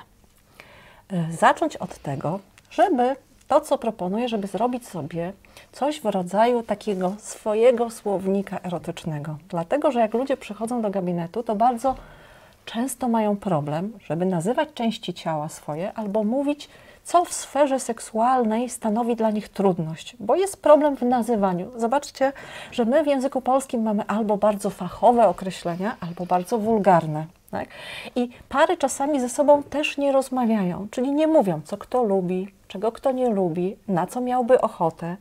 [1.30, 3.16] Zacząć od tego, żeby
[3.48, 5.32] to, co proponuję, żeby zrobić sobie
[5.72, 9.38] coś w rodzaju takiego swojego słownika erotycznego.
[9.48, 11.94] Dlatego, że jak ludzie przychodzą do gabinetu, to bardzo
[12.64, 16.68] często mają problem, żeby nazywać części ciała swoje albo mówić
[17.08, 21.70] co w sferze seksualnej stanowi dla nich trudność, bo jest problem w nazywaniu.
[21.76, 22.32] Zobaczcie,
[22.72, 27.26] że my w języku polskim mamy albo bardzo fachowe określenia, albo bardzo wulgarne.
[27.50, 27.68] Tak?
[28.16, 32.92] I pary czasami ze sobą też nie rozmawiają, czyli nie mówią, co kto lubi, czego
[32.92, 35.16] kto nie lubi, na co miałby ochotę.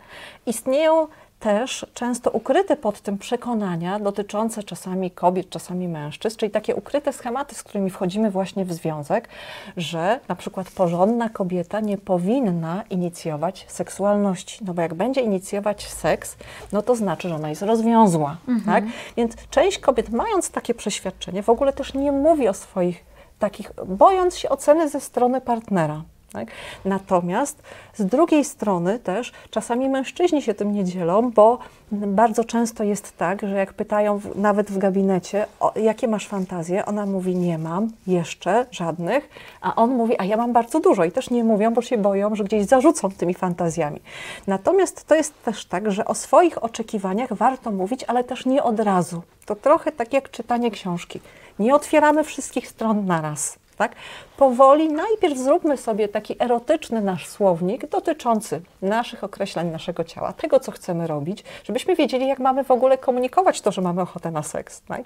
[0.45, 1.07] Istnieją
[1.39, 7.55] też często ukryte pod tym przekonania dotyczące czasami kobiet, czasami mężczyzn, czyli takie ukryte schematy,
[7.55, 9.29] z którymi wchodzimy właśnie w związek,
[9.77, 16.37] że na przykład porządna kobieta nie powinna inicjować seksualności, no bo jak będzie inicjować seks,
[16.71, 18.65] no to znaczy, że ona jest rozwiązła, mhm.
[18.65, 18.93] tak?
[19.17, 23.05] Więc część kobiet mając takie przeświadczenie w ogóle też nie mówi o swoich
[23.39, 26.03] takich, bojąc się oceny ze strony partnera.
[26.33, 26.47] Tak?
[26.85, 27.63] Natomiast
[27.95, 31.59] z drugiej strony też czasami mężczyźni się tym nie dzielą, bo
[31.91, 36.85] bardzo często jest tak, że jak pytają w, nawet w gabinecie, o, jakie masz fantazje,
[36.85, 39.29] ona mówi nie mam jeszcze żadnych,
[39.61, 42.35] a on mówi, a ja mam bardzo dużo i też nie mówią, bo się boją,
[42.35, 44.01] że gdzieś zarzucą tymi fantazjami.
[44.47, 48.79] Natomiast to jest też tak, że o swoich oczekiwaniach warto mówić, ale też nie od
[48.79, 49.21] razu.
[49.45, 51.19] To trochę tak jak czytanie książki.
[51.59, 53.57] Nie otwieramy wszystkich stron naraz.
[53.77, 53.95] Tak?
[54.37, 60.71] Powoli najpierw zróbmy sobie taki erotyczny nasz słownik dotyczący naszych określeń naszego ciała, tego, co
[60.71, 64.81] chcemy robić, żebyśmy wiedzieli, jak mamy w ogóle komunikować to, że mamy ochotę na seks.
[64.81, 65.01] Tak?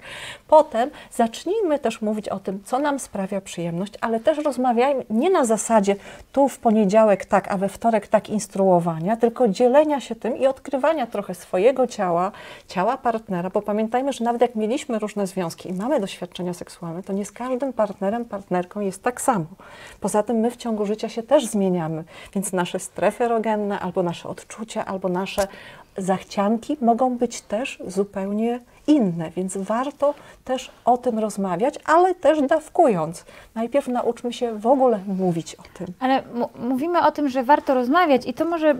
[0.48, 5.44] Potem zacznijmy też mówić o tym, co nam sprawia przyjemność, ale też rozmawiajmy nie na
[5.44, 5.96] zasadzie
[6.32, 11.06] tu w poniedziałek tak, a we wtorek tak instruowania, tylko dzielenia się tym i odkrywania
[11.06, 12.32] trochę swojego ciała,
[12.68, 17.12] ciała partnera, bo pamiętajmy, że nawet jak mieliśmy różne związki i mamy doświadczenia seksualne, to
[17.12, 18.24] nie z każdym partnerem,
[18.62, 19.44] partnerką jest tak samo.
[20.00, 24.28] Poza tym my w ciągu życia się też zmieniamy, więc nasze strefy erogenne, albo nasze
[24.28, 25.48] odczucia, albo nasze
[25.98, 33.24] zachcianki mogą być też zupełnie inne, więc warto też o tym rozmawiać, ale też dawkując.
[33.54, 35.86] Najpierw nauczmy się w ogóle mówić o tym.
[36.00, 36.22] Ale
[36.58, 38.74] mówimy o tym, że warto rozmawiać i to może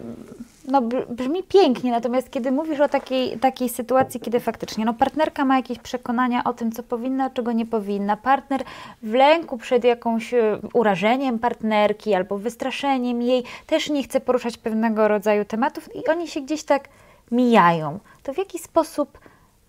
[0.68, 5.56] no, brzmi pięknie, natomiast kiedy mówisz o takiej, takiej sytuacji, kiedy faktycznie no, partnerka ma
[5.56, 8.62] jakieś przekonania o tym, co powinna, czego nie powinna, partner
[9.02, 15.08] w lęku przed jakąś e, urażeniem partnerki albo wystraszeniem jej, też nie chce poruszać pewnego
[15.08, 16.88] rodzaju tematów i oni się gdzieś tak
[17.30, 19.18] mijają, to w jaki sposób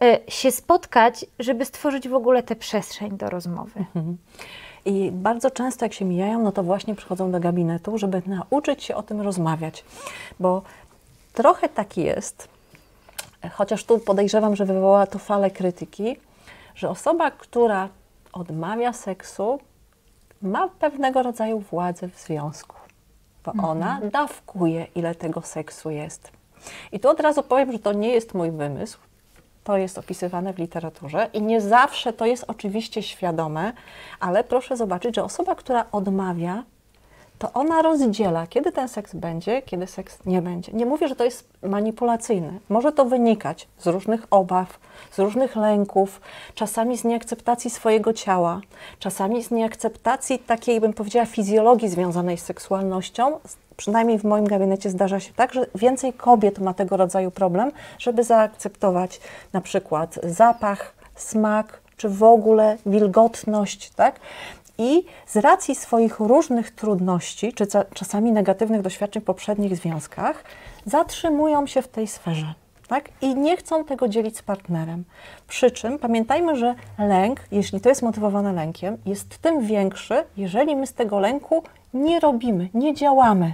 [0.04, 3.80] y, się spotkać, żeby stworzyć w ogóle tę przestrzeń do rozmowy?
[3.80, 4.18] Mhm.
[4.86, 8.96] I bardzo często, jak się mijają, no to właśnie przychodzą do gabinetu, żeby nauczyć się
[8.96, 9.86] o tym rozmawiać,
[10.40, 10.62] bo
[11.34, 12.48] trochę tak jest,
[13.52, 16.18] chociaż tu podejrzewam, że wywoła to falę krytyki,
[16.76, 17.90] że osoba, która
[18.34, 19.60] odmawia seksu,
[20.42, 22.76] ma pewnego rodzaju władzę w związku,
[23.46, 23.70] bo mhm.
[23.70, 26.32] ona dawkuje, ile tego seksu jest.
[26.92, 29.00] I tu od razu powiem, że to nie jest mój wymysł.
[29.64, 33.74] To jest opisywane w literaturze i nie zawsze to jest oczywiście świadome,
[34.20, 36.64] ale proszę zobaczyć, że osoba, która odmawia,
[37.44, 40.72] to ona rozdziela, kiedy ten seks będzie, kiedy seks nie będzie.
[40.72, 42.54] Nie mówię, że to jest manipulacyjne.
[42.70, 44.80] Może to wynikać z różnych obaw,
[45.12, 46.22] z różnych lęków,
[46.56, 48.62] czasami z nieakceptacji swojego ciała,
[49.00, 53.40] czasami z nieakceptacji takiej, bym powiedziała, fizjologii związanej z seksualnością,
[53.78, 58.24] przynajmniej w moim gabinecie zdarza się tak, że więcej kobiet ma tego rodzaju problem, żeby
[58.24, 59.22] zaakceptować
[59.54, 64.20] na przykład zapach, smak, czy w ogóle wilgotność, tak?
[64.84, 70.44] I z racji swoich różnych trudności, czy czasami negatywnych doświadczeń w poprzednich związkach,
[70.86, 72.54] zatrzymują się w tej sferze.
[72.88, 73.10] Tak?
[73.22, 75.04] I nie chcą tego dzielić z partnerem.
[75.48, 80.88] Przy czym pamiętajmy, że lęk, jeśli to jest motywowane lękiem, jest tym większy, jeżeli my
[80.88, 83.54] z tego lęku nie robimy, nie działamy.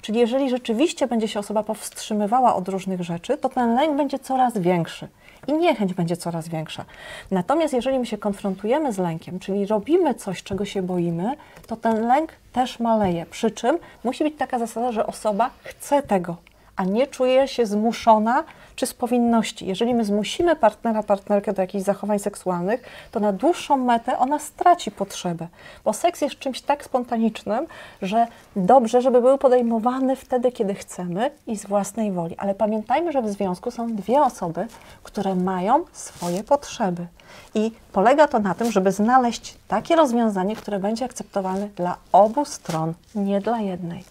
[0.00, 4.58] Czyli jeżeli rzeczywiście będzie się osoba powstrzymywała od różnych rzeczy, to ten lęk będzie coraz
[4.58, 5.08] większy
[5.46, 6.84] i niechęć będzie coraz większa.
[7.30, 12.06] Natomiast jeżeli my się konfrontujemy z lękiem, czyli robimy coś, czego się boimy, to ten
[12.06, 13.26] lęk też maleje.
[13.26, 16.36] Przy czym musi być taka zasada, że osoba chce tego,
[16.76, 18.44] a nie czuje się zmuszona
[18.76, 19.66] czy z powinności.
[19.66, 24.90] Jeżeli my zmusimy partnera, partnerkę do jakichś zachowań seksualnych, to na dłuższą metę ona straci
[24.90, 25.48] potrzebę,
[25.84, 27.66] bo seks jest czymś tak spontanicznym,
[28.02, 32.36] że dobrze, żeby był podejmowany wtedy, kiedy chcemy i z własnej woli.
[32.38, 34.66] Ale pamiętajmy, że w związku są dwie osoby,
[35.02, 37.06] które mają swoje potrzeby.
[37.54, 42.94] I polega to na tym, żeby znaleźć takie rozwiązanie, które będzie akceptowalne dla obu stron,
[43.14, 44.04] nie dla jednej.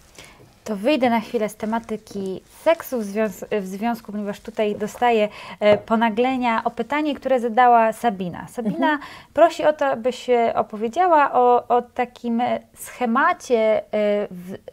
[0.64, 5.28] To wyjdę na chwilę z tematyki seksu w, związ w związku, ponieważ tutaj dostaję
[5.60, 8.46] e, ponaglenia o pytanie, które zadała Sabina.
[8.48, 9.00] Sabina mhm.
[9.34, 14.28] prosi o to, abyś opowiedziała o, o takim e, schemacie e,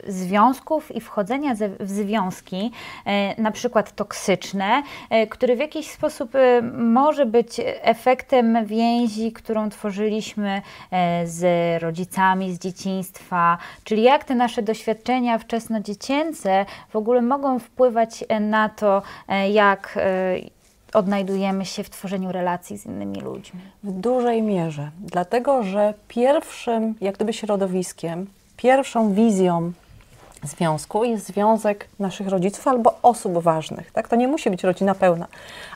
[0.08, 2.72] związków i wchodzenia ze, w związki,
[3.06, 9.70] e, na przykład toksyczne, e, który w jakiś sposób e, może być efektem więzi, którą
[9.70, 10.62] tworzyliśmy
[11.26, 11.44] z
[11.84, 15.38] rodzicami z dzieciństwa, czyli jak te nasze doświadczenia
[15.80, 20.36] dziecięce w ogóle mogą wpływać na to, e, jak e,
[20.94, 23.62] odnajdujemy się w tworzeniu relacji z innymi ludźmi?
[23.84, 29.72] W dużej mierze, dlatego że pierwszym, jak gdyby środowiskiem, pierwszą wizją
[30.44, 33.92] związku jest związek naszych rodziców albo osób ważnych.
[33.92, 34.08] Tak?
[34.08, 35.28] To nie musi być rodzina pełna,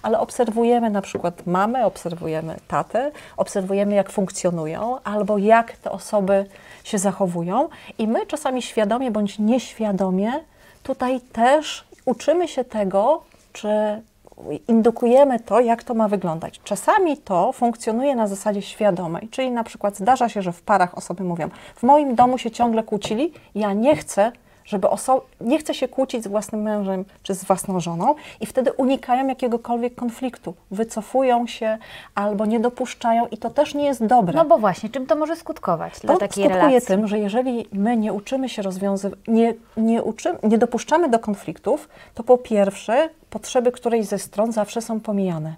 [0.01, 6.45] ale obserwujemy na przykład mamę, obserwujemy tatę, obserwujemy jak funkcjonują albo jak te osoby
[6.83, 10.31] się zachowują i my czasami świadomie bądź nieświadomie
[10.83, 14.01] tutaj też uczymy się tego, czy
[14.67, 16.61] indukujemy to, jak to ma wyglądać.
[16.63, 21.23] Czasami to funkcjonuje na zasadzie świadomej, czyli na przykład zdarza się, że w parach osoby
[21.23, 24.31] mówią: W moim domu się ciągle kłócili, ja nie chcę,
[24.65, 28.71] żeby oso- nie chce się kłócić z własnym mężem czy z własną żoną i wtedy
[28.71, 30.53] unikają jakiegokolwiek konfliktu.
[30.71, 31.77] Wycofują się
[32.15, 34.33] albo nie dopuszczają i to też nie jest dobre.
[34.37, 36.87] No bo właśnie, czym to może skutkować to dla takiej skutkuje relacji?
[36.87, 40.01] tym, że jeżeli my nie uczymy się rozwiązywać, nie, nie,
[40.43, 45.55] nie dopuszczamy do konfliktów, to po pierwsze potrzeby którejś ze stron zawsze są pomijane.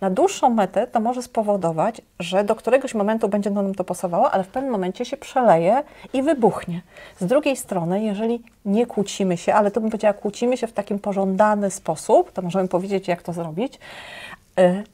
[0.00, 4.44] Na dłuższą metę to może spowodować, że do któregoś momentu będzie nam to pasowało, ale
[4.44, 6.80] w pewnym momencie się przeleje i wybuchnie.
[7.20, 10.98] Z drugiej strony, jeżeli nie kłócimy się, ale to bym powiedziała, kłócimy się w takim
[10.98, 13.78] pożądany sposób, to możemy powiedzieć, jak to zrobić,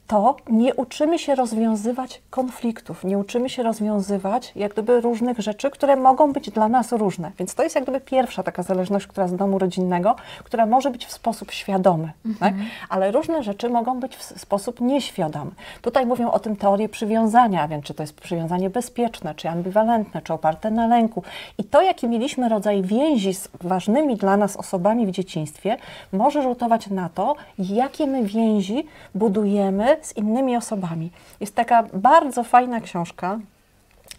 [0.07, 5.95] to nie uczymy się rozwiązywać konfliktów, nie uczymy się rozwiązywać jak gdyby różnych rzeczy, które
[5.95, 7.31] mogą być dla nas różne.
[7.39, 11.05] Więc to jest jak gdyby pierwsza taka zależność, która z domu rodzinnego, która może być
[11.05, 12.53] w sposób świadomy, mhm.
[12.53, 12.65] tak?
[12.89, 15.51] ale różne rzeczy mogą być w sposób nieświadomy.
[15.81, 20.33] Tutaj mówią o tym teorie przywiązania, więc czy to jest przywiązanie bezpieczne, czy ambiwalentne, czy
[20.33, 21.23] oparte na lęku.
[21.57, 25.77] I to, jaki mieliśmy rodzaj więzi z ważnymi dla nas osobami w dzieciństwie,
[26.13, 28.85] może rzutować na to, jakie my więzi
[29.15, 29.48] budujemy
[30.01, 31.11] z innymi osobami.
[31.39, 33.39] Jest taka bardzo fajna książka,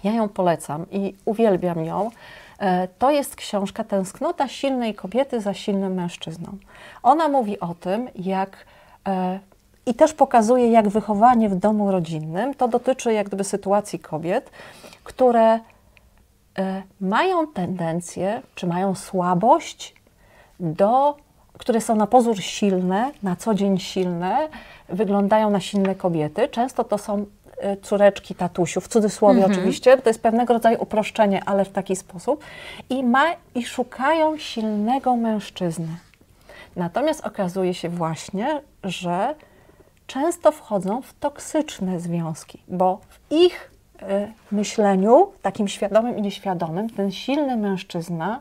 [0.04, 2.10] ja ją polecam i uwielbiam ją.
[2.58, 6.56] E, to jest książka Tęsknota silnej kobiety za silnym mężczyzną.
[7.02, 8.56] Ona mówi o tym, jak
[9.08, 9.40] e,
[9.86, 14.50] i też pokazuje, jak wychowanie w domu rodzinnym to dotyczy jak gdyby sytuacji kobiet,
[15.04, 15.60] które
[16.58, 19.94] e, mają tendencję, czy mają słabość
[20.60, 21.16] do,
[21.60, 24.48] które są na pozór silne, na co dzień silne,
[24.88, 26.48] wyglądają na silne kobiety.
[26.48, 27.26] Często to są
[27.58, 29.52] e, córeczki tatusiów, w cudzysłowie mhm.
[29.52, 32.44] oczywiście, to jest pewnego rodzaju uproszczenie, ale w taki sposób.
[32.90, 35.88] I, ma, I szukają silnego mężczyzny.
[36.76, 39.34] Natomiast okazuje się właśnie, że
[40.06, 43.70] często wchodzą w toksyczne związki, bo w ich
[44.02, 44.06] y,
[44.52, 48.40] myśleniu, takim świadomym i nieświadomym, ten silny mężczyzna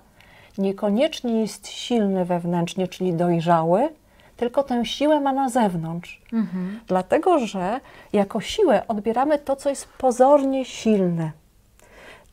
[0.59, 3.89] niekoniecznie jest silny wewnętrznie, czyli dojrzały,
[4.37, 6.21] tylko tę siłę ma na zewnątrz.
[6.33, 6.79] Mhm.
[6.87, 7.79] Dlatego, że
[8.13, 11.31] jako siłę odbieramy to, co jest pozornie silne.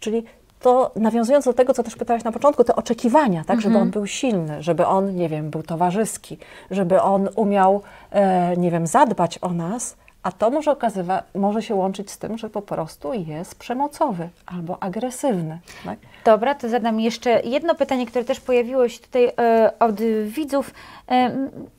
[0.00, 0.24] Czyli
[0.60, 3.60] to nawiązując do tego, co też pytałaś na początku, te oczekiwania, tak, mhm.
[3.60, 6.38] żeby on był silny, żeby on, nie wiem, był towarzyski,
[6.70, 11.74] żeby on umiał, e, nie wiem, zadbać o nas, a to może, okazywa, może się
[11.74, 15.58] łączyć z tym, że po prostu jest przemocowy albo agresywny.
[15.84, 15.98] Tak?
[16.26, 20.74] Dobra, to zadam jeszcze jedno pytanie, które też pojawiło się tutaj e, od widzów.
[21.10, 21.30] E,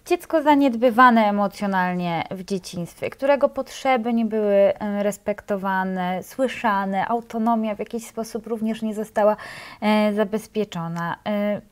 [0.06, 8.08] dziecko zaniedbywane emocjonalnie w dzieciństwie, którego potrzeby nie były e, respektowane, słyszane, autonomia w jakiś
[8.08, 9.36] sposób również nie została
[10.16, 11.18] zabezpieczona.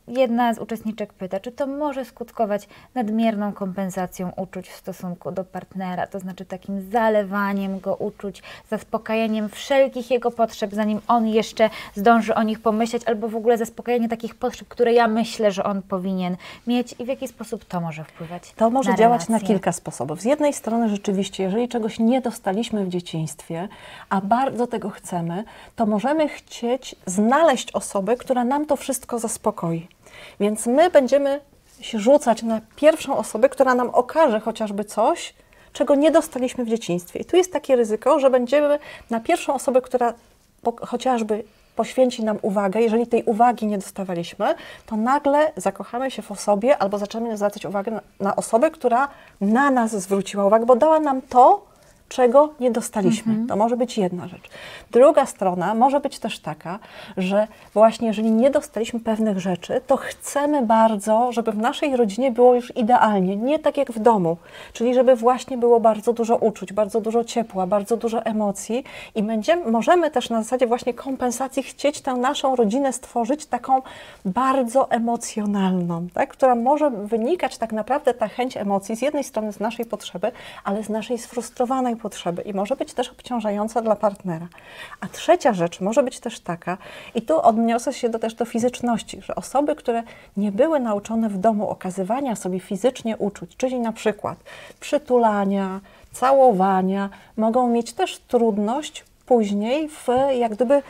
[0.07, 6.07] Jedna z uczestniczek pyta, czy to może skutkować nadmierną kompensacją uczuć w stosunku do partnera,
[6.07, 12.43] to znaczy takim zalewaniem go uczuć, zaspokajaniem wszelkich jego potrzeb, zanim on jeszcze zdąży o
[12.43, 16.37] nich pomyśleć, albo w ogóle zaspokajanie takich potrzeb, które ja myślę, że on powinien
[16.67, 18.53] mieć i w jaki sposób to może wpływać?
[18.55, 20.21] To może na działać na kilka sposobów.
[20.21, 23.67] Z jednej strony rzeczywiście, jeżeli czegoś nie dostaliśmy w dzieciństwie,
[24.09, 25.43] a bardzo tego chcemy,
[25.75, 29.87] to możemy chcieć znaleźć osobę, która nam to wszystko zaspokoi.
[30.39, 31.41] Więc my będziemy
[31.81, 35.33] się rzucać na pierwszą osobę, która nam okaże chociażby coś,
[35.73, 37.19] czego nie dostaliśmy w dzieciństwie.
[37.19, 40.13] I tu jest takie ryzyko, że będziemy na pierwszą osobę, która
[40.81, 41.43] chociażby
[41.75, 44.55] poświęci nam uwagę, jeżeli tej uwagi nie dostawaliśmy,
[44.85, 49.07] to nagle zakochamy się w osobie albo zaczynamy zwracać uwagę na, na osobę, która
[49.41, 51.74] na nas zwróciła uwagę, bo dała nam to,
[52.09, 53.31] czego nie dostaliśmy.
[53.31, 53.47] Mhm.
[53.47, 54.49] To może być jedna rzecz.
[54.91, 56.79] Druga strona może być też taka,
[57.17, 62.55] że właśnie jeżeli nie dostaliśmy pewnych rzeczy, to chcemy bardzo, żeby w naszej rodzinie było
[62.55, 64.37] już idealnie, nie tak jak w domu,
[64.73, 68.83] czyli żeby właśnie było bardzo dużo uczuć, bardzo dużo ciepła, bardzo dużo emocji
[69.15, 73.81] i będziemy, możemy też na zasadzie właśnie kompensacji chcieć tę naszą rodzinę stworzyć taką
[74.25, 76.29] bardzo emocjonalną, tak?
[76.29, 80.31] która może wynikać tak naprawdę ta chęć emocji z jednej strony z naszej potrzeby,
[80.63, 84.47] ale z naszej sfrustrowanej potrzeby i może być też obciążająca dla partnera.
[85.01, 86.77] A trzecia rzecz może być też taka,
[87.15, 90.03] i tu odniosę się do, też do fizyczności, że osoby, które
[90.37, 94.37] nie były nauczone w domu okazywania sobie fizycznie uczuć, czyli na przykład
[94.79, 95.79] przytulania,
[96.11, 100.07] całowania, mogą mieć też trudność później w
[100.39, 100.81] jak gdyby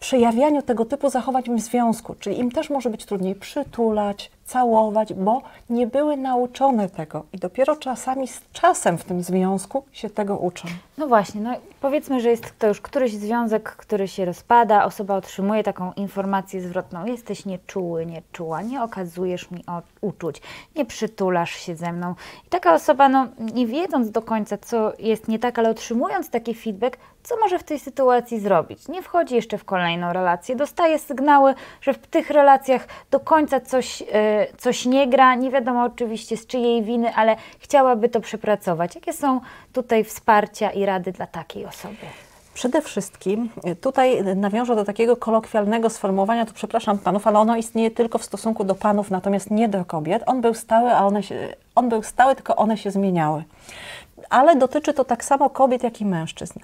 [0.00, 5.42] przejawianiu tego typu zachowań w związku, czyli im też może być trudniej przytulać, całować, bo
[5.70, 10.68] nie były nauczone tego i dopiero czasami z czasem w tym związku się tego uczą.
[10.98, 15.62] No właśnie, no powiedzmy, że jest to już któryś związek, który się rozpada, osoba otrzymuje
[15.62, 19.64] taką informację zwrotną, jesteś nieczuły, nieczuła, nie okazujesz mi
[20.00, 20.42] uczuć,
[20.76, 22.14] nie przytulasz się ze mną.
[22.46, 26.54] I taka osoba, no nie wiedząc do końca, co jest nie tak, ale otrzymując taki
[26.54, 28.88] feedback, co może w tej sytuacji zrobić?
[28.88, 34.00] Nie wchodzi jeszcze w kolejną relację, dostaje sygnały, że w tych relacjach do końca coś...
[34.00, 34.06] Yy,
[34.58, 38.94] coś nie gra, nie wiadomo oczywiście z czyjej winy, ale chciałaby to przepracować.
[38.94, 39.40] Jakie są
[39.72, 42.06] tutaj wsparcia i rady dla takiej osoby?
[42.54, 47.90] Przede wszystkim y, tutaj nawiążę do takiego kolokwialnego sformułowania, tu przepraszam panów, ale ono istnieje
[47.90, 50.22] tylko w stosunku do panów, natomiast nie do kobiet.
[50.26, 53.44] On był stały, a one się, on był stały, tylko one się zmieniały.
[54.30, 56.58] Ale dotyczy to tak samo kobiet, jak i mężczyzn,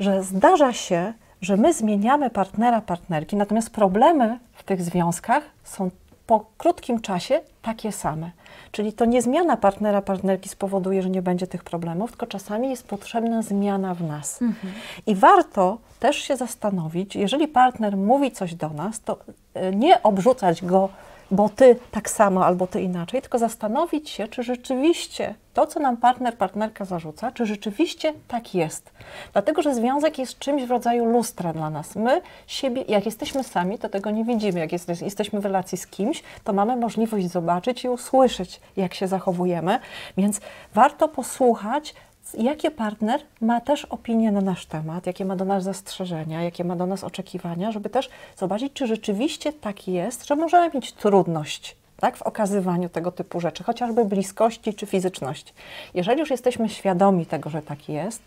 [0.00, 5.90] że zdarza się, że my zmieniamy partnera, partnerki, natomiast problemy w tych związkach są
[6.26, 8.30] po krótkim czasie takie same.
[8.72, 12.86] Czyli to nie zmiana partnera, partnerki spowoduje, że nie będzie tych problemów, tylko czasami jest
[12.86, 14.42] potrzebna zmiana w nas.
[14.42, 14.74] Mhm.
[15.06, 19.18] I warto też się zastanowić, jeżeli partner mówi coś do nas, to
[19.54, 20.88] e, nie obrzucać go
[21.32, 25.96] bo ty tak samo albo ty inaczej, tylko zastanowić się, czy rzeczywiście to, co nam
[25.96, 28.90] partner, partnerka zarzuca, czy rzeczywiście tak jest.
[29.32, 31.96] Dlatego, że związek jest czymś w rodzaju lustra dla nas.
[31.96, 34.60] My siebie, jak jesteśmy sami, to tego nie widzimy.
[34.60, 39.08] Jak jest, jesteśmy w relacji z kimś, to mamy możliwość zobaczyć i usłyszeć, jak się
[39.08, 39.78] zachowujemy.
[40.16, 40.40] Więc
[40.74, 41.94] warto posłuchać,
[42.38, 46.76] jakie partner ma też opinie na nasz temat, jakie ma do nas zastrzeżenia, jakie ma
[46.76, 52.16] do nas oczekiwania, żeby też zobaczyć, czy rzeczywiście tak jest, że możemy mieć trudność tak,
[52.16, 55.52] w okazywaniu tego typu rzeczy, chociażby bliskości czy fizyczności.
[55.94, 58.22] Jeżeli już jesteśmy świadomi tego, że tak jest,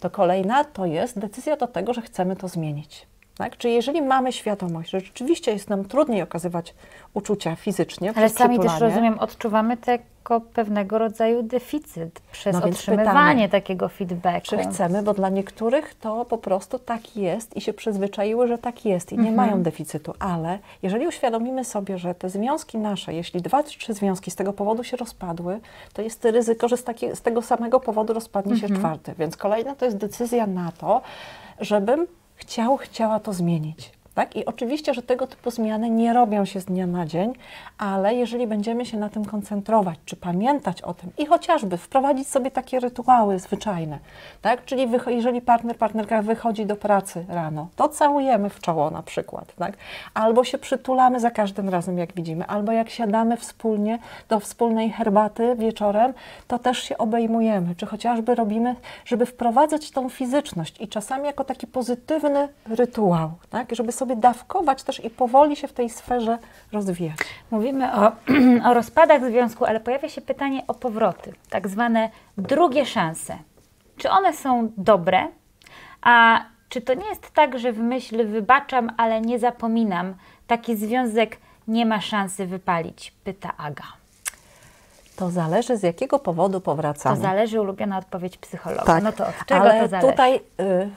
[0.00, 3.06] to kolejna to jest decyzja do tego, że chcemy to zmienić.
[3.36, 3.56] Tak?
[3.56, 6.74] Czyli jeżeli mamy świadomość, że rzeczywiście jest nam trudniej okazywać
[7.14, 13.48] uczucia fizycznie, ale sami też rozumiem, odczuwamy tego pewnego rodzaju deficyt przez no otrzymywanie pytamy,
[13.48, 14.56] takiego feedbacku.
[14.56, 18.84] Czy chcemy, bo dla niektórych to po prostu tak jest i się przyzwyczaiły, że tak
[18.84, 19.36] jest i nie mhm.
[19.36, 24.30] mają deficytu, ale jeżeli uświadomimy sobie, że te związki nasze, jeśli dwa czy trzy związki
[24.30, 25.60] z tego powodu się rozpadły,
[25.92, 28.80] to jest ryzyko, że z, taki, z tego samego powodu rozpadnie się mhm.
[28.80, 29.14] czwarty.
[29.18, 31.02] Więc kolejna to jest decyzja na to,
[31.60, 32.06] żebym
[32.42, 33.90] chciał, chciała to zmienić.
[34.14, 34.36] Tak?
[34.36, 37.32] I oczywiście, że tego typu zmiany nie robią się z dnia na dzień,
[37.78, 42.50] ale jeżeli będziemy się na tym koncentrować, czy pamiętać o tym i chociażby wprowadzić sobie
[42.50, 43.98] takie rytuały zwyczajne,
[44.42, 44.64] tak?
[44.64, 49.76] czyli jeżeli partner, partnerka wychodzi do pracy rano, to całujemy w czoło na przykład, tak?
[50.14, 53.98] albo się przytulamy za każdym razem, jak widzimy, albo jak siadamy wspólnie
[54.28, 56.12] do wspólnej herbaty wieczorem,
[56.48, 61.66] to też się obejmujemy, czy chociażby robimy, żeby wprowadzać tą fizyczność i czasami jako taki
[61.66, 63.74] pozytywny rytuał, tak?
[63.74, 66.38] żeby sobie dawkować też i powoli się w tej sferze
[66.72, 67.16] rozwijać.
[67.50, 68.12] Mówimy o,
[68.70, 73.38] o rozpadach związku, ale pojawia się pytanie o powroty, tak zwane drugie szanse.
[73.96, 75.28] Czy one są dobre?
[76.02, 80.14] A czy to nie jest tak, że w myśl wybaczam, ale nie zapominam,
[80.46, 81.38] taki związek
[81.68, 83.14] nie ma szansy wypalić?
[83.24, 83.84] Pyta Aga.
[85.16, 87.16] To zależy z jakiego powodu powracamy.
[87.16, 88.84] To zależy, ulubiona odpowiedź psychologa.
[88.84, 90.10] Tak, no to od czego ale to zależy?
[90.10, 90.40] tutaj y,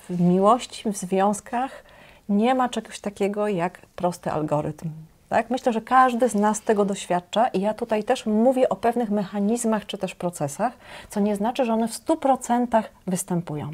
[0.10, 1.84] w miłości, w związkach
[2.30, 4.90] nie ma czegoś takiego jak prosty algorytm.
[5.30, 5.50] Tak?
[5.50, 9.86] Myślę, że każdy z nas tego doświadcza i ja tutaj też mówię o pewnych mechanizmach
[9.86, 10.74] czy też procesach,
[11.10, 13.72] co nie znaczy, że one w 100% występują.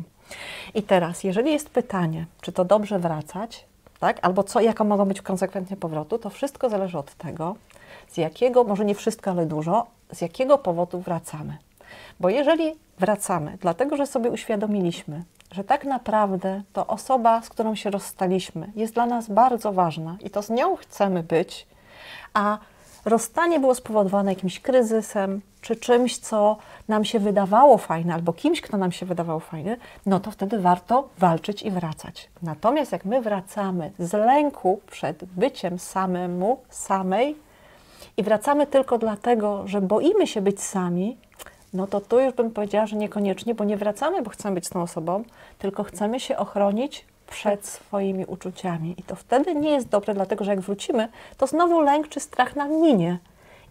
[0.73, 3.65] I teraz, jeżeli jest pytanie, czy to dobrze wracać,
[3.99, 4.19] tak?
[4.21, 7.55] albo co, jaka mogą być konsekwencje powrotu, to wszystko zależy od tego,
[8.09, 11.57] z jakiego, może nie wszystko, ale dużo, z jakiego powodu wracamy.
[12.19, 17.89] Bo jeżeli wracamy, dlatego że sobie uświadomiliśmy, że tak naprawdę to osoba, z którą się
[17.89, 21.67] rozstaliśmy, jest dla nas bardzo ważna i to z nią chcemy być,
[22.33, 22.57] a
[23.05, 28.77] rozstanie było spowodowane jakimś kryzysem, czy czymś, co nam się wydawało fajne, albo kimś, kto
[28.77, 32.29] nam się wydawał fajny, no to wtedy warto walczyć i wracać.
[32.41, 37.35] Natomiast jak my wracamy z lęku przed byciem samemu, samej
[38.17, 41.17] i wracamy tylko dlatego, że boimy się być sami,
[41.73, 44.69] no to tu już bym powiedziała, że niekoniecznie, bo nie wracamy, bo chcemy być z
[44.69, 45.23] tą osobą,
[45.59, 48.95] tylko chcemy się ochronić przed swoimi uczuciami.
[48.97, 51.07] I to wtedy nie jest dobre, dlatego że jak wrócimy,
[51.37, 53.19] to znowu lęk czy strach nam minie.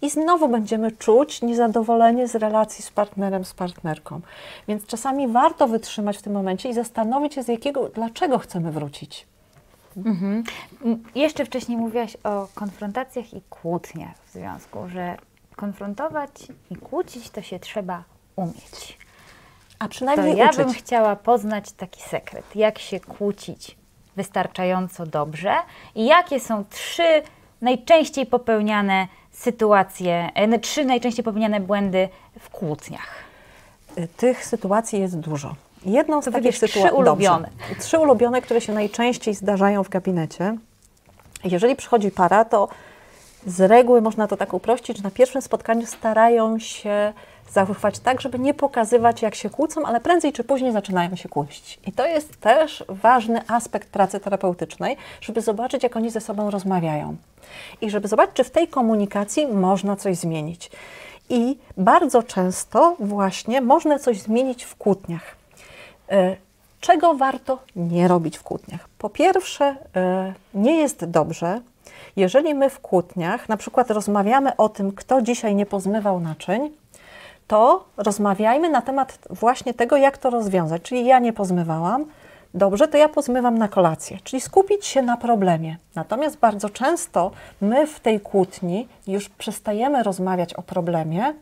[0.03, 4.21] I znowu będziemy czuć niezadowolenie z relacji z partnerem, z partnerką.
[4.69, 9.27] Więc czasami warto wytrzymać w tym momencie i zastanowić się, z jakiego, dlaczego chcemy wrócić.
[9.97, 10.45] Mhm.
[11.15, 15.17] Jeszcze wcześniej mówiłaś o konfrontacjach i kłótniach w związku, że
[15.61, 16.31] konfrontować
[16.71, 18.05] i kłócić to się trzeba
[18.37, 18.99] umieć.
[19.79, 20.59] A przynajmniej to ja uczyć.
[20.59, 23.77] bym chciała poznać taki sekret, jak się kłócić
[24.17, 25.55] wystarczająco dobrze
[25.95, 27.23] i jakie są trzy
[27.61, 30.31] najczęściej popełniane sytuacje,
[30.63, 32.09] trzy najczęściej popełniane błędy
[32.41, 33.15] w kłótniach.
[33.99, 35.55] Y, tych sytuacji jest dużo.
[35.85, 36.83] Jedną z to takich sytuacji.
[36.83, 37.49] Trzy ulubione.
[37.61, 37.81] Dobrze.
[37.81, 40.57] Trzy ulubione, które się najczęściej zdarzają w gabinecie.
[41.45, 42.69] Jeżeli przychodzi para, to
[43.47, 47.13] z reguły można to tak uprościć, że na pierwszym spotkaniu starają się
[47.53, 51.79] zachowywać tak, żeby nie pokazywać, jak się kłócą, ale prędzej czy później zaczynają się kłócić.
[51.87, 57.17] I to jest też ważny aspekt pracy terapeutycznej, żeby zobaczyć, jak oni ze sobą rozmawiają.
[57.81, 60.71] I żeby zobaczyć, czy w tej komunikacji można coś zmienić.
[61.29, 65.37] I bardzo często właśnie można coś zmienić w kłótniach.
[66.11, 66.37] E,
[66.81, 68.89] czego warto nie robić w kłótniach?
[68.99, 71.61] Po pierwsze, e, nie jest dobrze,
[72.17, 76.71] jeżeli my w kłótniach na przykład rozmawiamy o tym, kto dzisiaj nie pozmywał naczyń,
[77.47, 80.83] to rozmawiajmy na temat właśnie tego, jak to rozwiązać.
[80.83, 82.07] Czyli ja nie pozmywałam,
[82.55, 85.77] dobrze, to ja pozmywam na kolację, czyli skupić się na problemie.
[85.95, 87.31] Natomiast bardzo często
[87.61, 91.35] my w tej kłótni już przestajemy rozmawiać o problemie,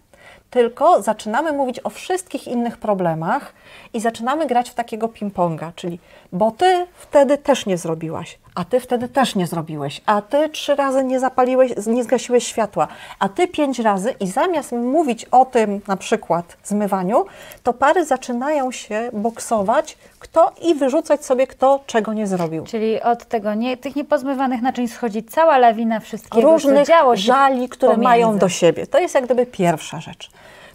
[0.50, 3.52] tylko zaczynamy mówić o wszystkich innych problemach
[3.92, 5.98] i zaczynamy grać w takiego ping-ponga, czyli
[6.32, 10.74] bo ty wtedy też nie zrobiłaś, a ty wtedy też nie zrobiłeś, a ty trzy
[10.74, 15.80] razy nie zapaliłeś, nie zgasiłeś światła, a ty pięć razy i zamiast mówić o tym
[15.88, 17.24] na przykład zmywaniu,
[17.62, 22.64] to pary zaczynają się boksować, kto i wyrzucać sobie kto czego nie zrobił.
[22.64, 27.92] Czyli od tego nie, tych niepozmywanych naczyń schodzi cała lawina wszystkiego, Różnych co żali, które
[27.92, 28.04] pomiędzy.
[28.04, 28.86] mają do siebie.
[28.86, 30.30] To jest jak gdyby pierwsza rzecz.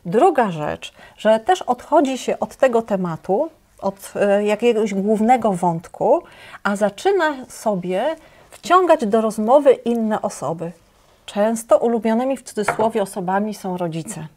[0.06, 3.50] Druga rzecz, że też odchodzi się od tego tematu,
[3.84, 6.24] od e, jakiegoś głównego wątku,
[6.64, 8.16] a zaczyna sobie
[8.52, 10.72] wciągać do rozmowy inne osoby.
[11.26, 14.28] Często ulubionymi w cudzysłowie osobami są rodzice.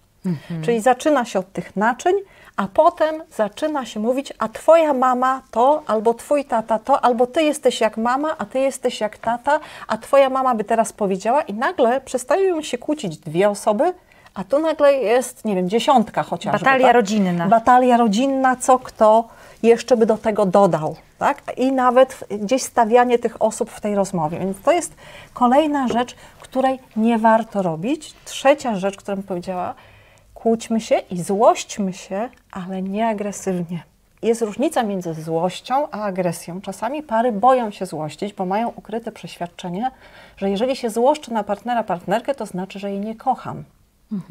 [0.65, 2.15] Czyli zaczyna się od tych naczyń,
[2.57, 7.43] a potem zaczyna się mówić, a twoja mama to, albo twój tata to, albo ty
[7.43, 11.55] jesteś jak mama, a ty jesteś jak tata, a twoja mama by teraz powiedziała i
[11.55, 13.95] nagle przestają się kłócić dwie osoby,
[14.37, 16.59] a tu nagle jest, nie wiem, dziesiątka chociażby.
[16.59, 16.95] Batalia tak?
[16.95, 17.47] rodzinna.
[17.47, 19.29] Batalia rodzinna, co kto
[19.63, 21.43] jeszcze by do tego dodał, tak?
[21.57, 24.39] I nawet gdzieś stawianie tych osób w tej rozmowie.
[24.39, 24.95] Więc to jest
[25.35, 28.15] kolejna rzecz, której nie warto robić.
[28.25, 29.75] Trzecia rzecz, którą powiedziała,
[30.35, 33.83] kłóćmy się i złośćmy się, ale nie agresywnie.
[34.23, 36.61] Jest różnica między złością a agresją.
[36.61, 39.91] Czasami pary boją się złościć, bo mają ukryte przeświadczenie,
[40.37, 43.65] że jeżeli się złoszczę na partnera, partnerkę, to znaczy, że jej nie kocham.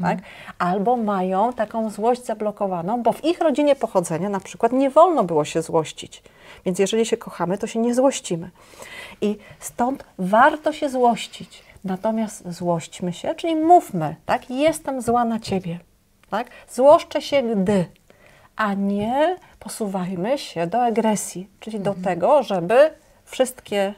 [0.00, 0.18] Tak?
[0.58, 5.44] Albo mają taką złość zablokowaną, bo w ich rodzinie pochodzenia na przykład nie wolno było
[5.44, 6.22] się złościć.
[6.64, 8.50] Więc jeżeli się kochamy, to się nie złościmy.
[9.20, 11.62] I stąd warto się złościć.
[11.84, 14.50] Natomiast złośćmy się, czyli mówmy, tak?
[14.50, 15.78] Jestem zła na ciebie.
[16.30, 16.50] Tak?
[16.68, 17.84] Złoszczę się, gdy,
[18.56, 22.90] a nie posuwajmy się do agresji, czyli do tego, żeby
[23.24, 23.94] wszystkie,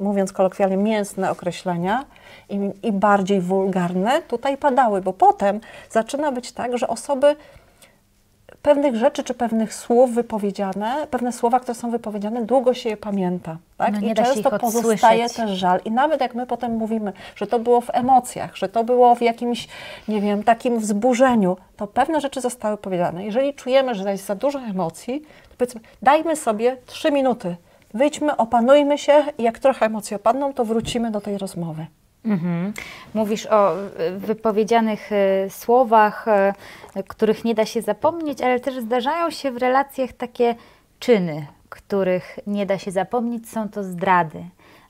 [0.00, 2.04] mówiąc kolokwialnie, mięsne określenia
[2.48, 7.36] i, i bardziej wulgarne tutaj padały, bo potem zaczyna być tak, że osoby
[8.62, 13.56] pewnych rzeczy czy pewnych słów wypowiedziane, pewne słowa, które są wypowiedziane, długo się je pamięta.
[13.76, 14.00] Tak?
[14.00, 15.80] No I często pozostaje też żal.
[15.84, 19.20] I nawet jak my potem mówimy, że to było w emocjach, że to było w
[19.20, 19.68] jakimś,
[20.08, 23.24] nie wiem, takim wzburzeniu, to pewne rzeczy zostały powiedziane.
[23.24, 27.56] Jeżeli czujemy, że jest za dużo emocji, to powiedzmy, dajmy sobie trzy minuty,
[27.94, 31.86] wyjdźmy, opanujmy się i jak trochę emocje opadną, to wrócimy do tej rozmowy.
[32.24, 32.72] Mhm.
[33.14, 36.26] Mówisz o y, wypowiedzianych y, słowach,
[36.96, 40.54] y, których nie da się zapomnieć, ale też zdarzają się w relacjach takie
[41.00, 44.44] czyny, których nie da się zapomnieć, są to zdrady.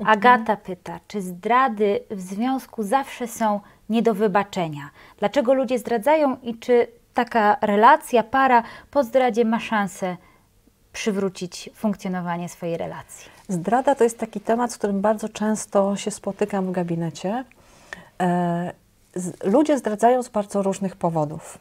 [0.05, 4.91] Agata pyta, czy zdrady w związku zawsze są nie do wybaczenia?
[5.19, 10.17] Dlaczego ludzie zdradzają i czy taka relacja, para po zdradzie ma szansę
[10.99, 13.31] przywrócić funkcjonowanie swojej relacji?
[13.49, 17.45] Zdrada to jest taki temat, z którym bardzo często się spotykam w gabinecie.
[18.21, 18.73] E,
[19.45, 21.59] ludzie zdradzają z bardzo różnych powodów.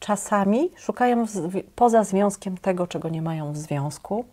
[0.00, 1.26] Czasami szukają
[1.76, 4.24] poza związkiem tego, czego nie mają w związku.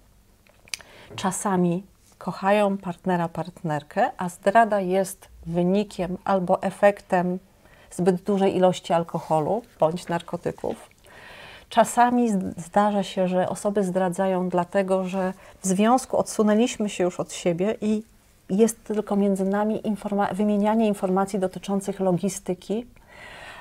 [1.16, 1.84] Czasami
[2.18, 7.39] kochają partnera, partnerkę, a zdrada jest wynikiem albo efektem
[7.91, 10.93] zbyt dużej ilości alkoholu bądź narkotyków.
[11.74, 17.76] Czasami zdarza się, że osoby zdradzają dlatego, że w związku odsunęliśmy się już od siebie
[17.82, 18.03] i
[18.49, 22.86] jest tylko między nami informa- wymienianie informacji dotyczących logistyki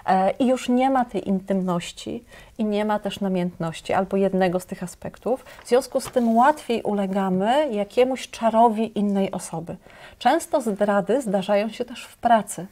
[0.06, 2.24] e, i już nie ma tej intymności
[2.58, 5.44] i nie ma też namiętności albo jednego z tych aspektów.
[5.64, 9.76] W związku z tym łatwiej ulegamy jakiemuś czarowi innej osoby.
[10.18, 12.66] Często zdrady zdarzają się też w pracy,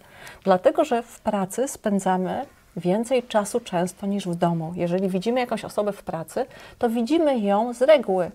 [0.45, 2.47] dlatego że w pracy spędzamy
[2.81, 4.72] więcej czasu często niż w domu.
[4.76, 6.47] Jeżeli widzimy jakąś osobę w pracy,
[6.78, 8.31] to widzimy ją z reguły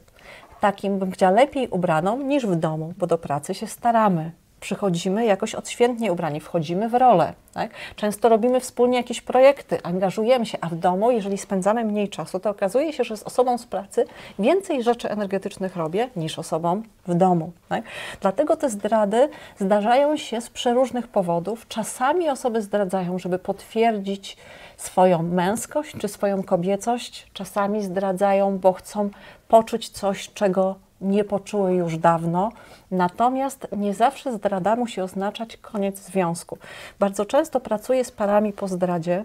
[0.66, 4.32] takim, bym chciała, lepiej ubraną niż w domu, bo do pracy się staramy.
[4.66, 7.34] Przychodzimy jakoś odświętnie ubrani, wchodzimy w rolę.
[7.54, 7.72] Tak?
[7.96, 12.50] Często robimy wspólnie jakieś projekty, angażujemy się, a w domu, jeżeli spędzamy mniej czasu, to
[12.50, 14.06] okazuje się, że z osobą z pracy
[14.40, 17.52] więcej rzeczy energetycznych robię niż osobą w domu.
[17.70, 17.84] Tak?
[18.22, 21.68] Dlatego te zdrady zdarzają się z przeróżnych powodów.
[21.68, 24.38] Czasami osoby zdradzają, żeby potwierdzić
[24.78, 27.28] swoją męskość czy swoją kobiecość.
[27.34, 29.10] Czasami zdradzają, bo chcą
[29.48, 32.52] poczuć coś, czego nie poczuły już dawno.
[32.92, 36.58] Natomiast nie zawsze zdrada musi oznaczać koniec związku.
[37.00, 39.24] Bardzo często pracuję z parami po zdradzie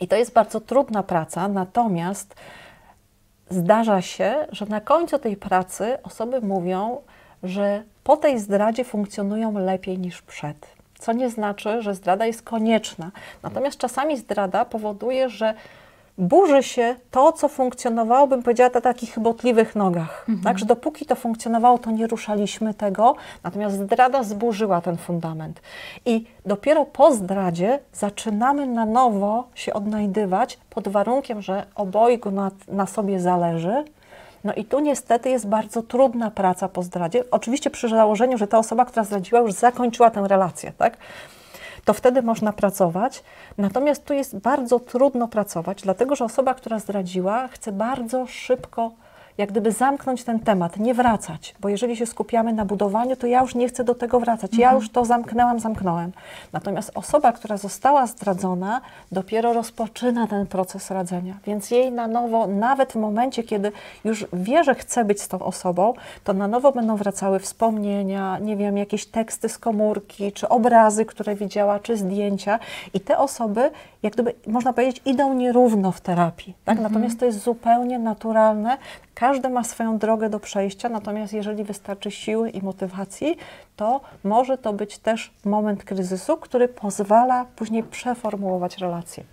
[0.00, 2.34] i to jest bardzo trudna praca, natomiast
[3.50, 7.00] zdarza się, że na końcu tej pracy osoby mówią,
[7.42, 10.66] że po tej zdradzie funkcjonują lepiej niż przed.
[10.98, 13.10] Co nie znaczy, że zdrada jest konieczna.
[13.42, 15.54] Natomiast czasami zdrada powoduje, że
[16.18, 20.24] burzy się to, co funkcjonowało, bym powiedziała, na takich chybotliwych nogach.
[20.28, 20.44] Mhm.
[20.44, 23.14] Tak, że dopóki to funkcjonowało, to nie ruszaliśmy tego,
[23.44, 25.60] natomiast zdrada zburzyła ten fundament.
[26.06, 32.86] I dopiero po zdradzie zaczynamy na nowo się odnajdywać pod warunkiem, że obojgu na, na
[32.86, 33.84] sobie zależy,
[34.44, 37.24] no i tu niestety jest bardzo trudna praca po zdradzie.
[37.30, 40.96] Oczywiście przy założeniu, że ta osoba, która zdradziła, już zakończyła tę relację, tak?
[41.88, 43.22] To wtedy można pracować.
[43.58, 48.92] Natomiast tu jest bardzo trudno pracować, dlatego że osoba, która zdradziła, chce bardzo szybko
[49.38, 53.40] jak gdyby zamknąć ten temat, nie wracać, bo jeżeli się skupiamy na budowaniu, to ja
[53.40, 54.54] już nie chcę do tego wracać.
[54.54, 54.82] Ja mhm.
[54.82, 56.12] już to zamknęłam, zamknąłem.
[56.52, 58.80] Natomiast osoba, która została zdradzona,
[59.12, 63.72] dopiero rozpoczyna ten proces radzenia, więc jej na nowo, nawet w momencie, kiedy
[64.04, 68.56] już wie, że chce być z tą osobą, to na nowo będą wracały wspomnienia, nie
[68.56, 72.58] wiem, jakieś teksty z komórki, czy obrazy, które widziała, czy zdjęcia
[72.94, 73.70] i te osoby,
[74.02, 76.76] jak gdyby, można powiedzieć, idą nierówno w terapii, tak?
[76.76, 76.92] Mhm.
[76.92, 78.78] Natomiast to jest zupełnie naturalne,
[79.18, 83.36] każdy ma swoją drogę do przejścia, natomiast jeżeli wystarczy siły i motywacji,
[83.76, 89.24] to może to być też moment kryzysu, który pozwala później przeformułować relacje.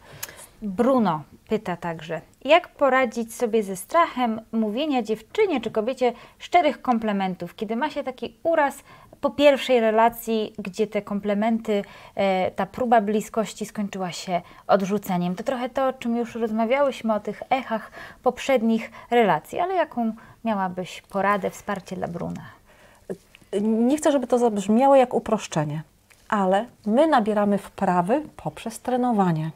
[0.61, 7.75] Bruno pyta także, jak poradzić sobie ze strachem mówienia dziewczynie czy kobiecie szczerych komplementów, kiedy
[7.75, 8.75] ma się taki uraz
[9.21, 11.83] po pierwszej relacji, gdzie te komplementy,
[12.15, 15.35] e, ta próba bliskości skończyła się odrzuceniem.
[15.35, 17.91] To trochę to, o czym już rozmawiałyśmy, o tych echach
[18.23, 20.13] poprzednich relacji, ale jaką
[20.43, 22.45] miałabyś poradę, wsparcie dla Bruna?
[23.61, 25.83] Nie chcę, żeby to zabrzmiało jak uproszczenie,
[26.29, 29.51] ale my nabieramy wprawy poprzez trenowanie.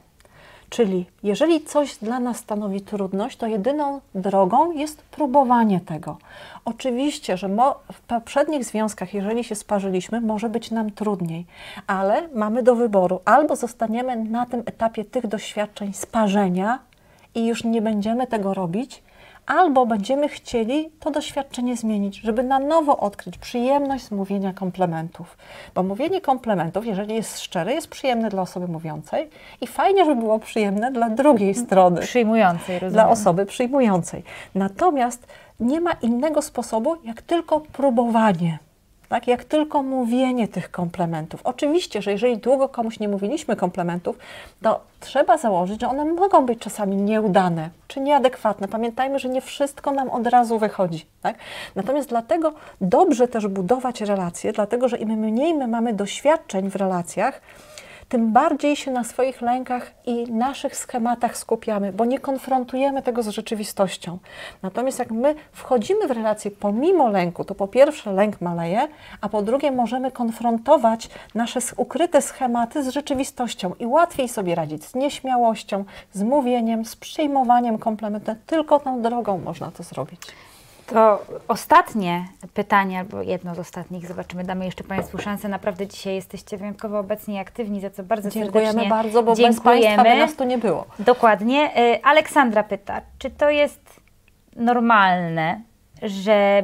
[0.70, 6.18] Czyli jeżeli coś dla nas stanowi trudność, to jedyną drogą jest próbowanie tego.
[6.66, 7.50] Oczywiście, że
[7.94, 11.46] w poprzednich związkach, jeżeli się sparzyliśmy, może być nam trudniej,
[11.88, 16.80] ale mamy do wyboru albo zostaniemy na tym etapie tych doświadczeń sparzenia
[17.36, 19.04] i już nie będziemy tego robić,
[19.50, 25.38] albo będziemy chcieli to doświadczenie zmienić, żeby na nowo odkryć przyjemność z mówienia komplementów.
[25.76, 29.30] Bo mówienie komplementów, jeżeli jest szczere, jest przyjemne dla osoby mówiącej
[29.62, 32.02] i fajnie, żeby było przyjemne dla drugiej strony.
[32.02, 32.94] Przyjmującej, rozumiem.
[32.94, 34.24] Dla osoby przyjmującej.
[34.56, 35.28] Natomiast
[35.60, 38.60] nie ma innego sposobu, jak tylko próbowanie
[39.10, 39.28] tak?
[39.28, 41.42] Jak tylko mówienie tych komplementów.
[41.44, 44.18] Oczywiście, że jeżeli długo komuś nie mówiliśmy komplementów,
[44.62, 48.68] to trzeba założyć, że one mogą być czasami nieudane czy nieadekwatne.
[48.68, 51.06] Pamiętajmy, że nie wszystko nam od razu wychodzi.
[51.22, 51.36] Tak?
[51.76, 57.42] Natomiast dlatego dobrze też budować relacje, dlatego że im mniej my mamy doświadczeń w relacjach,
[58.10, 63.28] tym bardziej się na swoich lękach i naszych schematach skupiamy, bo nie konfrontujemy tego z
[63.28, 64.18] rzeczywistością.
[64.62, 68.88] Natomiast jak my wchodzimy w relację pomimo lęku, to po pierwsze lęk maleje,
[69.22, 74.96] a po drugie możemy konfrontować nasze ukryte schematy z rzeczywistością i łatwiej sobie radzić z
[74.96, 78.36] nieśmiałością, z mówieniem, z przyjmowaniem komplementu.
[78.46, 80.22] Tylko tą drogą można to zrobić.
[80.90, 85.50] To ostatnie pytanie, albo jedno z ostatnich, zobaczymy, damy jeszcze Państwu szansę.
[85.50, 89.80] Naprawdę dzisiaj jesteście wyjątkowo obecni i aktywni, za co bardzo Dziękujemy serdecznie bardzo, bo dziękujemy.
[89.80, 90.86] bez Państwa by nas tu nie było.
[91.00, 91.78] Dokładnie.
[91.96, 94.02] Y, Aleksandra pyta, czy to jest
[94.56, 95.62] normalne,
[96.02, 96.64] że,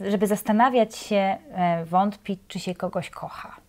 [0.00, 3.65] żeby zastanawiać się, e, wątpić, czy się kogoś kocha?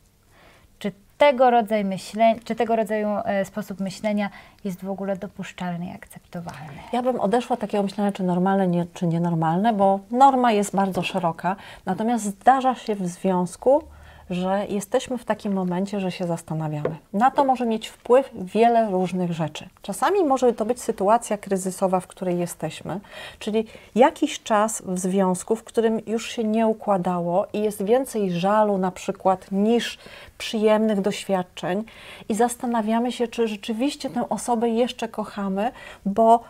[1.17, 4.29] Tego rodzaju myślenia, czy tego rodzaju e, sposób myślenia
[4.63, 6.77] jest w ogóle dopuszczalny i akceptowalny?
[6.93, 11.01] Ja bym odeszła od takiego myślenia, czy normalne, nie, czy nienormalne, bo norma jest bardzo
[11.01, 11.55] szeroka,
[11.85, 13.83] natomiast zdarza się w związku,
[14.29, 16.95] że jesteśmy w takim momencie, że się zastanawiamy.
[17.13, 19.69] Na to może mieć wpływ wiele różnych rzeczy.
[19.81, 22.99] Czasami może to być sytuacja kryzysowa, w której jesteśmy,
[23.39, 23.65] czyli
[23.95, 28.91] jakiś czas w związku, w którym już się nie układało i jest więcej żalu na
[28.91, 29.97] przykład niż
[30.37, 31.83] przyjemnych doświadczeń
[32.29, 35.71] i zastanawiamy się, czy rzeczywiście tę osobę jeszcze kochamy,
[36.05, 36.43] bo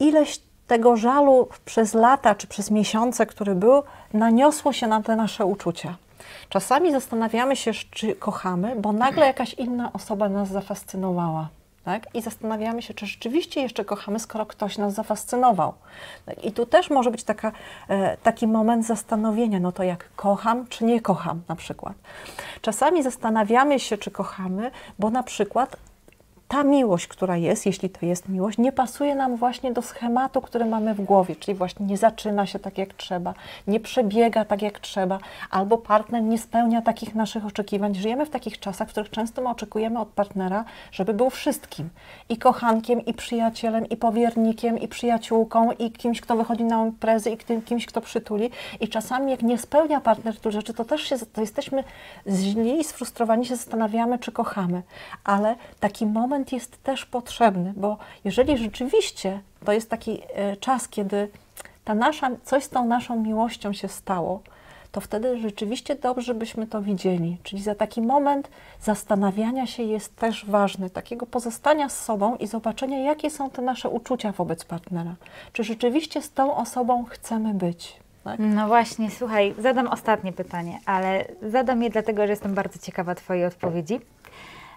[0.00, 3.82] ileś tego żalu przez lata czy przez miesiące, który był,
[4.14, 5.96] naniosło się na te nasze uczucia.
[6.48, 11.48] Czasami zastanawiamy się, czy kochamy, bo nagle jakaś inna osoba nas zafascynowała.
[11.84, 12.06] Tak?
[12.14, 15.74] I zastanawiamy się, czy rzeczywiście jeszcze kochamy, skoro ktoś nas zafascynował.
[16.26, 16.44] Tak?
[16.44, 17.52] I tu też może być taka,
[17.88, 21.94] e, taki moment zastanowienia, no to jak kocham, czy nie kocham na przykład.
[22.60, 25.76] Czasami zastanawiamy się, czy kochamy, bo na przykład
[26.52, 30.64] ta miłość, która jest, jeśli to jest miłość, nie pasuje nam właśnie do schematu, który
[30.64, 33.34] mamy w głowie, czyli właśnie nie zaczyna się tak jak trzeba,
[33.66, 35.18] nie przebiega tak jak trzeba,
[35.50, 37.94] albo partner nie spełnia takich naszych oczekiwań.
[37.94, 41.88] Żyjemy w takich czasach, w których często my oczekujemy od partnera, żeby był wszystkim
[42.28, 47.62] i kochankiem, i przyjacielem, i powiernikiem, i przyjaciółką, i kimś, kto wychodzi na imprezy, i
[47.62, 48.50] kimś, kto przytuli.
[48.80, 51.84] I czasami, jak nie spełnia partner tych rzeczy, to też się, to jesteśmy
[52.28, 54.82] źli i sfrustrowani, się zastanawiamy, czy kochamy.
[55.24, 60.88] Ale taki moment, moment jest też potrzebny, bo jeżeli rzeczywiście to jest taki e, czas,
[60.88, 61.28] kiedy
[61.84, 64.40] ta nasza, coś z tą naszą miłością się stało,
[64.92, 67.36] to wtedy rzeczywiście dobrze byśmy to widzieli.
[67.42, 72.98] Czyli za taki moment zastanawiania się jest też ważny, takiego pozostania z sobą i zobaczenia,
[72.98, 75.14] jakie są te nasze uczucia wobec partnera.
[75.52, 77.96] Czy rzeczywiście z tą osobą chcemy być.
[78.24, 78.38] Tak?
[78.38, 83.46] No właśnie, słuchaj, zadam ostatnie pytanie, ale zadam je dlatego, że jestem bardzo ciekawa Twojej
[83.46, 84.00] odpowiedzi.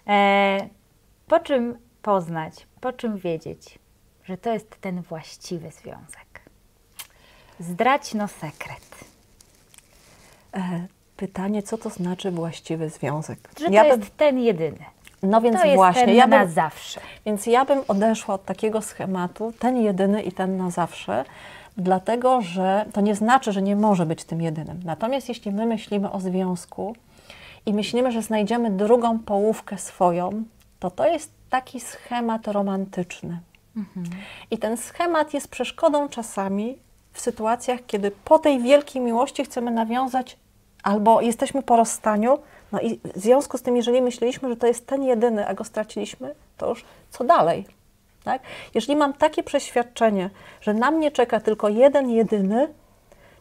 [0.07, 0.69] E,
[1.27, 3.79] po czym poznać, po czym wiedzieć,
[4.23, 6.41] że to jest ten właściwy związek?
[7.59, 9.05] Zdrać no sekret.
[10.53, 13.39] E, pytanie, co to znaczy właściwy związek?
[13.59, 13.99] Że ja to bym...
[13.99, 14.85] jest ten jedyny.
[15.23, 17.01] No więc to właśnie, ten ja bym, na zawsze.
[17.25, 21.25] Więc ja bym odeszła od takiego schematu, ten jedyny i ten na zawsze,
[21.77, 24.79] dlatego że to nie znaczy, że nie może być tym jedynym.
[24.85, 26.95] Natomiast jeśli my myślimy o związku
[27.65, 30.43] i myślimy, że znajdziemy drugą połówkę swoją,
[30.85, 33.39] to to jest taki schemat romantyczny.
[33.77, 34.05] Mhm.
[34.51, 36.77] I ten schemat jest przeszkodą czasami
[37.13, 40.37] w sytuacjach, kiedy po tej wielkiej miłości chcemy nawiązać
[40.83, 42.39] albo jesteśmy po rozstaniu,
[42.71, 45.63] no i w związku z tym, jeżeli myśleliśmy, że to jest ten jedyny, a go
[45.63, 47.65] straciliśmy, to już co dalej?
[48.23, 48.41] Tak?
[48.73, 50.29] Jeżeli mam takie przeświadczenie,
[50.61, 52.73] że na mnie czeka tylko jeden jedyny,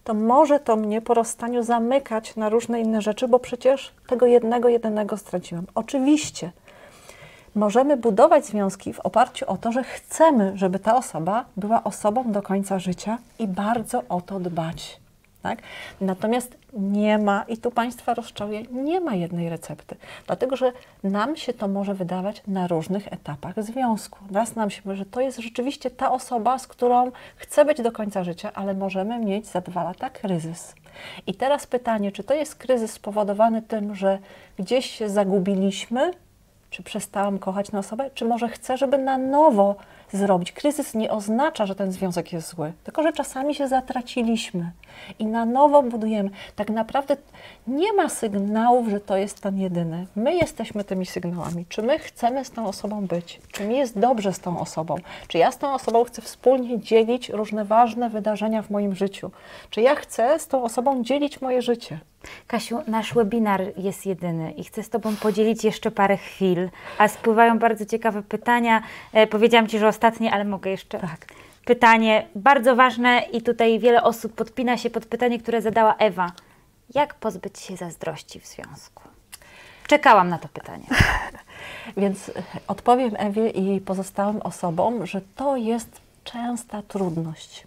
[0.05, 4.69] to może to mnie po rozstaniu zamykać na różne inne rzeczy, bo przecież tego jednego,
[4.69, 5.67] jedynego straciłam.
[5.75, 6.53] Oczywiście
[7.55, 12.43] możemy budować związki w oparciu o to, że chcemy, żeby ta osoba była osobą do
[12.43, 15.01] końca życia i bardzo o to dbać.
[15.43, 15.59] Tak?
[16.01, 19.97] Natomiast nie ma, i tu Państwa rozczaruję, nie ma jednej recepty,
[20.27, 24.19] dlatego że nam się to może wydawać na różnych etapach związku.
[24.33, 27.93] Raz nam się mówi, że to jest rzeczywiście ta osoba, z którą chcę być do
[27.93, 30.75] końca życia, ale możemy mieć za dwa lata kryzys.
[31.27, 34.19] I teraz pytanie, czy to jest kryzys spowodowany tym, że
[34.59, 36.11] gdzieś się zagubiliśmy,
[36.75, 39.77] czy przestałam kochać tę osobę, czy może chcę, żeby na nowo
[40.13, 40.53] zrobić.
[40.53, 44.71] Kryzys nie oznacza, że ten związek jest zły, tylko że czasami się zatraciliśmy
[45.19, 46.31] i na nowo budujemy.
[46.57, 47.17] Tak naprawdę
[47.67, 50.07] nie ma sygnałów, że to jest ten jedyny.
[50.17, 51.67] My jesteśmy tymi sygnałami.
[51.69, 53.41] Czy my chcemy z tą osobą być?
[53.53, 54.97] Czy mi jest dobrze z tą osobą?
[55.29, 59.31] Czy ja z tą osobą chcę wspólnie dzielić różne ważne wydarzenia w moim życiu?
[59.71, 61.99] Czy ja chcę z tą osobą dzielić moje życie?
[62.47, 67.59] Kasiu, nasz webinar jest jedyny i chcę z Tobą podzielić jeszcze parę chwil, a spływają
[67.59, 68.83] bardzo ciekawe pytania.
[69.13, 70.99] E, powiedziałam Ci, że ostatnie, ale mogę jeszcze.
[70.99, 71.27] Tak.
[71.65, 76.33] Pytanie bardzo ważne i tutaj wiele osób podpina się pod pytanie, które zadała Ewa.
[76.95, 79.03] Jak pozbyć się zazdrości w związku?
[79.87, 80.87] Czekałam na to pytanie.
[81.97, 82.31] Więc
[82.69, 87.67] odpowiem Ewie i pozostałym osobom, że to jest częsta trudność.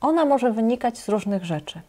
[0.00, 1.80] Ona może wynikać z różnych rzeczy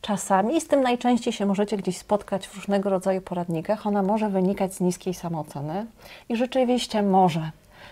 [0.00, 4.74] czasami, z tym najczęściej się możecie gdzieś spotkać w różnego rodzaju poradnikach, ona może wynikać
[4.74, 5.86] z niskiej samooceny
[6.28, 7.50] i rzeczywiście może.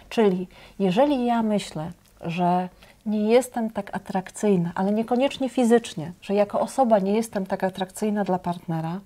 [0.08, 0.48] Czyli
[0.78, 1.90] jeżeli ja myślę,
[2.20, 2.68] że
[3.06, 8.38] nie jestem tak atrakcyjna, ale niekoniecznie fizycznie, że jako osoba nie jestem tak atrakcyjna dla
[8.38, 9.00] partnera,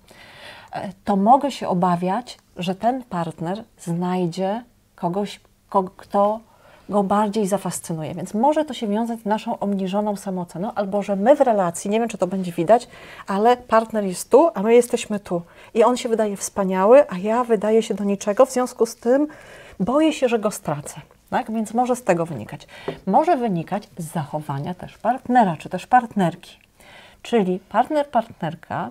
[0.71, 4.63] e, to mogę się obawiać, że ten partner znajdzie
[4.95, 5.39] kogoś,
[5.97, 6.39] kto
[6.89, 8.15] go bardziej zafascynuje.
[8.15, 11.99] Więc może to się wiązać z naszą obniżoną samooceną, albo że my w relacji, nie
[11.99, 12.87] wiem czy to będzie widać,
[13.27, 15.41] ale partner jest tu, a my jesteśmy tu.
[15.73, 19.27] I on się wydaje wspaniały, a ja wydaję się do niczego, w związku z tym
[19.79, 21.01] boję się, że go stracę.
[21.29, 21.51] Tak?
[21.51, 22.67] Więc może z tego wynikać.
[23.05, 26.59] Może wynikać z zachowania też partnera, czy też partnerki.
[27.21, 28.89] Czyli partner, partnerka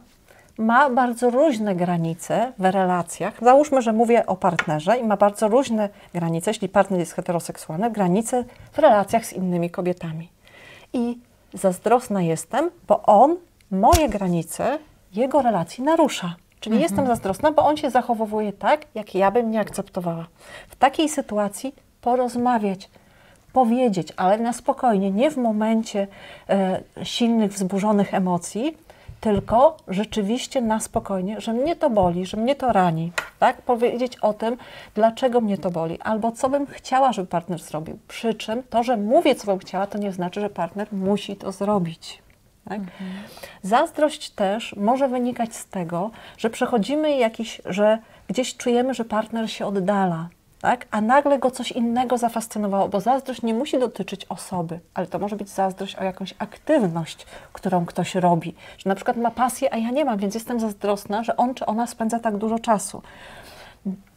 [0.61, 3.35] ma bardzo różne granice w relacjach.
[3.43, 8.45] Załóżmy, że mówię o partnerze i ma bardzo różne granice, jeśli partner jest heteroseksualny, granice
[8.73, 10.29] w relacjach z innymi kobietami.
[10.93, 11.19] I
[11.55, 13.37] zazdrosna jestem, bo on
[13.71, 14.79] moje granice,
[15.13, 16.35] jego relacji narusza.
[16.61, 16.83] Czyli mhm.
[16.83, 20.27] jestem zazdrosna, bo on się zachowuje tak, jak ja bym nie akceptowała.
[20.69, 22.91] W takiej sytuacji porozmawiać,
[23.53, 26.07] powiedzieć, ale na spokojnie, nie w momencie
[26.49, 28.77] e, silnych, wzburzonych emocji,
[29.21, 33.63] tylko rzeczywiście na spokojnie, że mnie to boli, że mnie to rani, tak?
[33.63, 34.57] Powiedzieć o tym,
[34.95, 37.99] dlaczego mnie to boli, albo co bym chciała, żeby partner zrobił.
[38.09, 41.53] Przy czym to, że mówię, co bym chciała, to nie znaczy, że partner musi to
[41.53, 42.23] zrobić.
[42.69, 42.79] Tak?
[42.79, 43.11] Mhm.
[43.63, 47.99] Zazdrość też może wynikać z tego, że przechodzimy jakiś, że
[48.29, 50.29] gdzieś czujemy, że partner się oddala,
[50.61, 50.87] tak?
[50.91, 55.37] a nagle go coś innego zafascynowało, bo zazdrość nie musi dotyczyć osoby, ale to może
[55.37, 58.55] być zazdrość o jakąś aktywność, którą ktoś robi.
[58.79, 61.67] Że na przykład ma pasję, a ja nie mam, więc jestem zazdrosna, że on czy
[61.67, 63.03] ona spędza tak dużo czasu.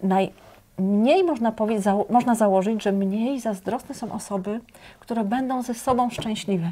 [0.04, 4.60] Najmniej można, powiedzieć, można założyć, że mniej zazdrosne są osoby,
[5.00, 6.72] które będą ze sobą szczęśliwe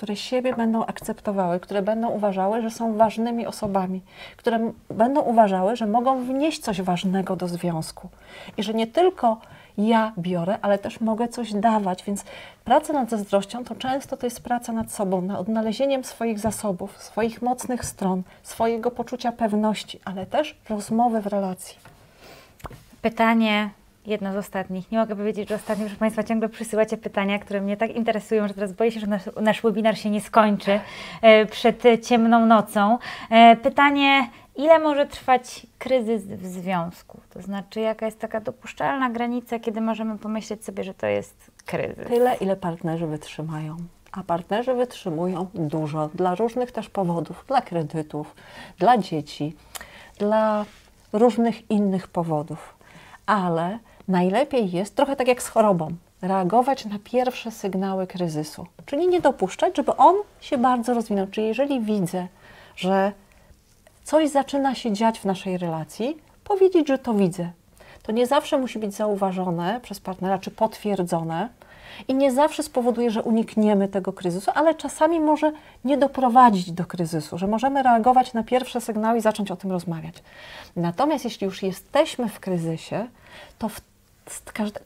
[0.00, 4.00] które siebie będą akceptowały, które będą uważały, że są ważnymi osobami,
[4.36, 8.08] które będą uważały, że mogą wnieść coś ważnego do związku
[8.56, 9.40] i że nie tylko
[9.78, 12.24] ja biorę, ale też mogę coś dawać, więc
[12.64, 17.42] praca nad zazdrością to często to jest praca nad sobą, nad odnalezieniem swoich zasobów, swoich
[17.42, 21.78] mocnych stron, swojego poczucia pewności, ale też rozmowy w relacji.
[23.02, 23.70] Pytanie
[24.06, 24.90] jedno z ostatnich.
[24.92, 28.54] Nie mogę powiedzieć, że ostatnio, proszę Państwa, ciągle przysyłacie pytania, które mnie tak interesują, że
[28.54, 30.80] teraz boję się, że nasz, nasz webinar się nie skończy
[31.22, 32.98] e, przed ciemną nocą.
[33.30, 37.20] E, pytanie, ile może trwać kryzys w związku?
[37.30, 42.06] To znaczy, jaka jest taka dopuszczalna granica, kiedy możemy pomyśleć sobie, że to jest kryzys?
[42.06, 43.76] Tyle, ile partnerzy wytrzymają.
[44.12, 48.34] A partnerzy wytrzymują dużo dla różnych też powodów, dla kredytów,
[48.78, 49.56] dla dzieci,
[50.18, 50.64] dla
[51.12, 52.74] różnych innych powodów.
[53.26, 53.78] Ale
[54.10, 55.88] najlepiej jest, trochę tak jak z chorobą,
[56.22, 58.66] reagować na pierwsze sygnały kryzysu.
[58.86, 61.26] Czyli nie dopuszczać, żeby on się bardzo rozwinął.
[61.26, 62.26] Czyli jeżeli widzę,
[62.76, 63.12] że
[64.04, 67.50] coś zaczyna się dziać w naszej relacji, powiedzieć, że to widzę.
[68.02, 71.48] To nie zawsze musi być zauważone przez partnera czy potwierdzone
[72.08, 75.52] i nie zawsze spowoduje, że unikniemy tego kryzysu, ale czasami może
[75.84, 80.14] nie doprowadzić do kryzysu, że możemy reagować na pierwsze sygnały i zacząć o tym rozmawiać.
[80.76, 83.06] Natomiast jeśli już jesteśmy w kryzysie,
[83.58, 83.80] to w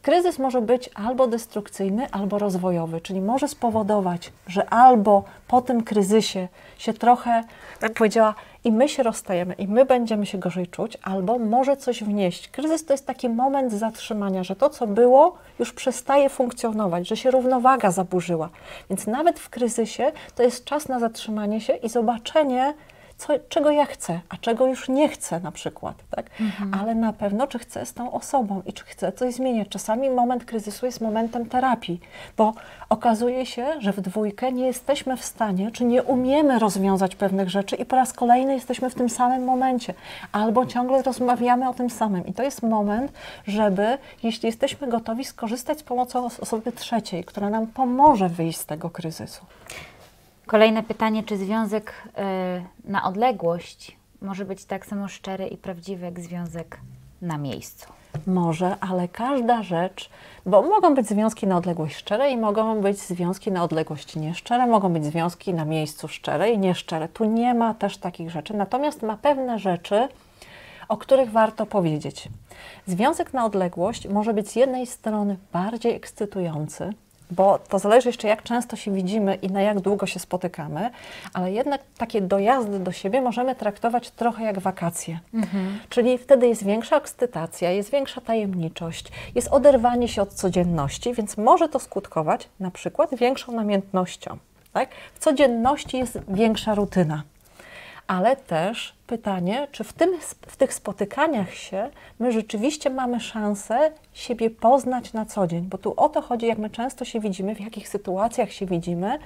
[0.03, 6.49] kryzys może być albo destrukcyjny, albo rozwojowy, czyli może spowodować, że albo po tym kryzysie
[6.79, 7.45] się trochę,
[7.81, 12.05] tak powiedziała, i my się rozstajemy, i my będziemy się gorzej czuć, albo może coś
[12.05, 12.49] wnieść.
[12.49, 17.31] Kryzys to jest taki moment zatrzymania, że to, co było, już przestaje funkcjonować, że się
[17.31, 18.49] równowaga zaburzyła.
[18.91, 22.75] Więc nawet w kryzysie to jest czas na zatrzymanie się i zobaczenie,
[23.19, 26.31] co, czego ja chcę, a czego już nie chcę na przykład, tak?
[26.41, 26.75] Mhm.
[26.75, 29.69] Ale na pewno, czy chcę z tą osobą i czy chcę coś zmieniać.
[29.69, 32.01] Czasami moment kryzysu jest momentem terapii,
[32.37, 32.55] bo
[32.89, 37.77] okazuje się, że w dwójkę nie jesteśmy w stanie, czy nie umiemy rozwiązać pewnych rzeczy
[37.77, 39.95] i po raz kolejny jesteśmy w tym samym momencie,
[40.33, 42.27] albo ciągle rozmawiamy o tym samym.
[42.27, 43.13] I to jest moment,
[43.47, 48.91] żeby, jeśli jesteśmy gotowi, skorzystać z pomocą osoby trzeciej, która nam pomoże wyjść z tego
[48.91, 49.45] kryzysu.
[50.47, 51.93] Kolejne pytanie, czy związek
[52.85, 56.81] y, na odległość może być tak samo szczery i prawdziwy jak związek
[57.23, 57.87] na miejscu?
[58.27, 60.11] Może, ale każda rzecz,
[60.47, 64.93] bo mogą być związki na odległość szczere i mogą być związki na odległość nieszczere, mogą
[64.93, 67.09] być związki na miejscu szczere i nieszczere.
[67.09, 70.09] Tu nie ma też takich rzeczy, natomiast ma pewne rzeczy,
[70.89, 72.29] o których warto powiedzieć.
[72.87, 76.93] Związek na odległość może być z jednej strony bardziej ekscytujący,
[77.31, 80.91] bo to zależy jeszcze, jak często się widzimy i na jak długo się spotykamy,
[81.33, 85.19] ale jednak takie dojazdy do siebie możemy traktować trochę jak wakacje.
[85.35, 85.79] Mhm.
[85.89, 91.69] Czyli wtedy jest większa ekscytacja, jest większa tajemniczość, jest oderwanie się od codzienności, więc może
[91.69, 94.39] to skutkować na przykład większą namiętnością.
[94.73, 94.89] Tak?
[95.15, 97.23] W codzienności jest większa rutyna
[98.07, 100.11] ale też pytanie, czy w, tym,
[100.47, 105.95] w tych spotykaniach się my rzeczywiście mamy szansę siebie poznać na co dzień, bo tu
[105.97, 109.19] o to chodzi, jak my często się widzimy, w jakich sytuacjach się widzimy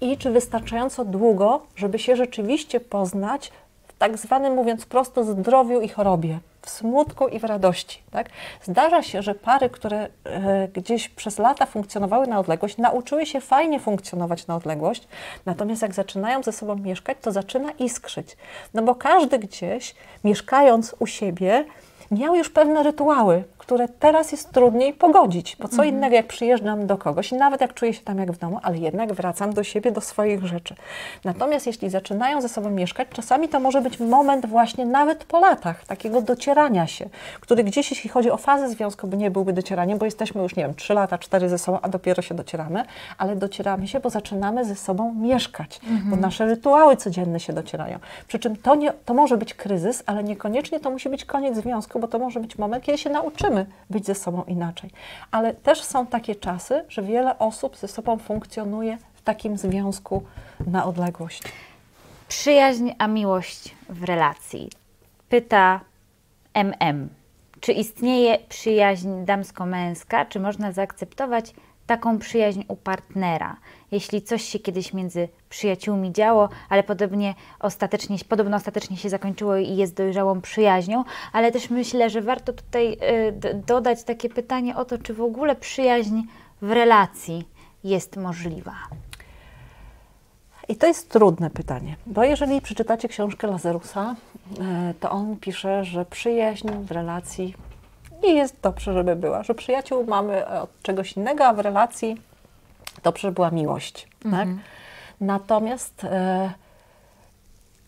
[0.00, 3.52] i czy wystarczająco długo, żeby się rzeczywiście poznać
[3.88, 8.02] w tak zwanym, mówiąc prosto, zdrowiu i chorobie w smutku i w radości.
[8.10, 8.28] Tak?
[8.62, 13.80] Zdarza się, że pary, które e, gdzieś przez lata funkcjonowały na odległość, nauczyły się fajnie
[13.80, 15.08] funkcjonować na odległość,
[15.46, 18.36] natomiast jak zaczynają ze sobą mieszkać, to zaczyna iskrzyć.
[18.74, 19.94] No bo każdy gdzieś,
[20.24, 21.64] mieszkając u siebie,
[22.10, 25.88] miał już pewne rytuały, które teraz jest trudniej pogodzić, bo co mhm.
[25.88, 28.78] innego jak przyjeżdżam do kogoś i nawet jak czuję się tam jak w domu, ale
[28.78, 30.74] jednak wracam do siebie, do swoich rzeczy.
[31.24, 35.84] Natomiast jeśli zaczynają ze sobą mieszkać, czasami to może być moment właśnie nawet po latach
[35.84, 37.08] takiego docierania się,
[37.40, 40.62] który gdzieś jeśli chodzi o fazę związku, by nie byłby docieraniem, bo jesteśmy już, nie
[40.62, 42.84] wiem, trzy lata, cztery ze sobą, a dopiero się docieramy,
[43.18, 46.10] ale docieramy się, bo zaczynamy ze sobą mieszkać, mhm.
[46.10, 47.98] bo nasze rytuały codzienne się docierają.
[48.28, 51.95] Przy czym to, nie, to może być kryzys, ale niekoniecznie to musi być koniec związku,
[51.98, 54.90] bo to może być moment, kiedy się nauczymy być ze sobą inaczej.
[55.30, 60.22] Ale też są takie czasy, że wiele osób ze sobą funkcjonuje w takim związku
[60.66, 61.42] na odległość.
[62.28, 64.70] Przyjaźń a miłość w relacji.
[65.28, 65.80] Pyta
[66.54, 67.08] MM.
[67.60, 70.24] Czy istnieje przyjaźń damsko-męska?
[70.24, 71.54] Czy można zaakceptować
[71.86, 73.56] taką przyjaźń u partnera?
[73.92, 79.76] jeśli coś się kiedyś między przyjaciółmi działo, ale podobnie ostatecznie, podobno ostatecznie się zakończyło i
[79.76, 84.98] jest dojrzałą przyjaźnią, ale też myślę, że warto tutaj y, dodać takie pytanie o to,
[84.98, 86.22] czy w ogóle przyjaźń
[86.62, 87.48] w relacji
[87.84, 88.74] jest możliwa.
[90.68, 94.16] I to jest trudne pytanie, bo jeżeli przeczytacie książkę Lazarusa,
[94.90, 97.54] y, to on pisze, że przyjaźń w relacji
[98.22, 102.16] nie jest dobrze, żeby była, że przyjaciół mamy od czegoś innego, a w relacji
[103.02, 104.08] dobrze była miłość.
[104.22, 104.32] Tak?
[104.32, 104.56] Mhm.
[104.56, 104.66] Tak?
[105.20, 106.50] Natomiast e,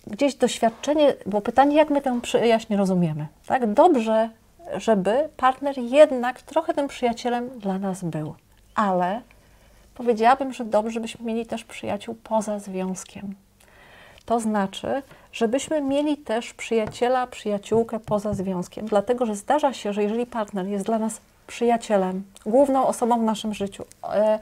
[0.06, 3.26] gdzieś doświadczenie, bo pytanie, jak my tę przyjaźń rozumiemy.
[3.46, 3.72] Tak?
[3.72, 4.30] Dobrze
[4.76, 8.34] żeby partner jednak trochę tym przyjacielem dla nas był.
[8.74, 9.20] Ale
[9.94, 13.34] powiedziałabym, że dobrze byśmy mieli też przyjaciół poza związkiem.
[14.28, 15.02] To znaczy,
[15.32, 20.84] żebyśmy mieli też przyjaciela, przyjaciółkę poza związkiem, dlatego że zdarza się, że jeżeli partner jest
[20.84, 24.38] dla nas przyjacielem, główną osobą w naszym życiu, e,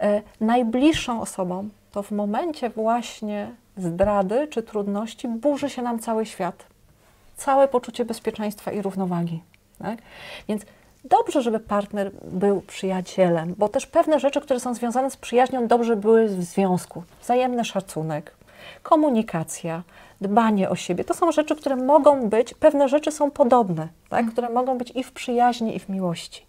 [0.00, 6.66] e, najbliższą osobą, to w momencie właśnie zdrady czy trudności burzy się nam cały świat,
[7.36, 9.42] całe poczucie bezpieczeństwa i równowagi.
[9.78, 9.98] Tak?
[10.48, 10.62] Więc
[11.04, 15.96] dobrze, żeby partner był przyjacielem, bo też pewne rzeczy, które są związane z przyjaźnią, dobrze
[15.96, 17.02] były w związku.
[17.22, 18.39] Wzajemny szacunek,
[18.82, 19.82] komunikacja,
[20.20, 21.04] dbanie o siebie.
[21.04, 24.20] To są rzeczy, które mogą być, pewne rzeczy są podobne, tak?
[24.20, 24.32] Mhm.
[24.32, 26.46] które mogą być i w przyjaźni, i w miłości.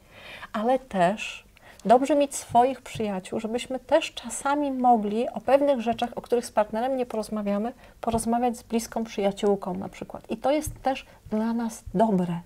[0.54, 1.46] Ale też
[1.86, 6.98] dobrze mieć swoich przyjaciół, żebyśmy też czasami mogli o pewnych rzeczach, o których z partnerem
[6.98, 10.32] nie porozmawiamy, porozmawiać z bliską przyjaciółką na przykład.
[10.32, 12.40] I to jest też dla nas dobre,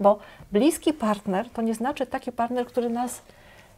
[0.00, 0.18] bo
[0.52, 3.22] bliski partner to nie znaczy taki partner, który nas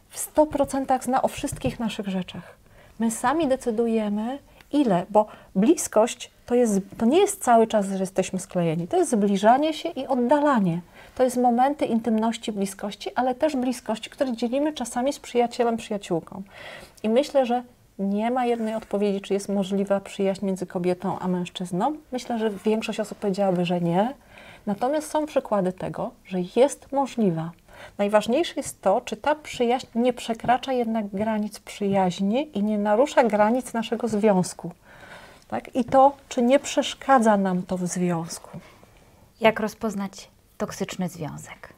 [0.09, 2.57] w 100% zna o wszystkich naszych rzeczach.
[2.99, 4.39] My sami decydujemy,
[4.71, 8.87] ile, bo bliskość to, jest, to nie jest cały czas, że jesteśmy sklejeni.
[8.87, 10.81] To jest zbliżanie się i oddalanie.
[11.15, 16.43] To jest momenty intymności, bliskości, ale też bliskości, które dzielimy czasami z przyjacielem, przyjaciółką.
[17.03, 17.63] I myślę, że
[17.99, 21.95] nie ma jednej odpowiedzi, czy jest możliwa przyjaźń między kobietą a mężczyzną.
[22.11, 24.13] Myślę, że większość osób powiedziałaby, że nie.
[24.65, 27.51] Natomiast są przykłady tego, że jest możliwa.
[27.97, 33.73] Najważniejsze jest to, czy ta przyjaźń nie przekracza jednak granic przyjaźni i nie narusza granic
[33.73, 34.71] naszego związku.
[35.47, 35.75] Tak?
[35.75, 38.59] I to, czy nie przeszkadza nam to w związku.
[39.41, 41.73] Jak rozpoznać toksyczny związek?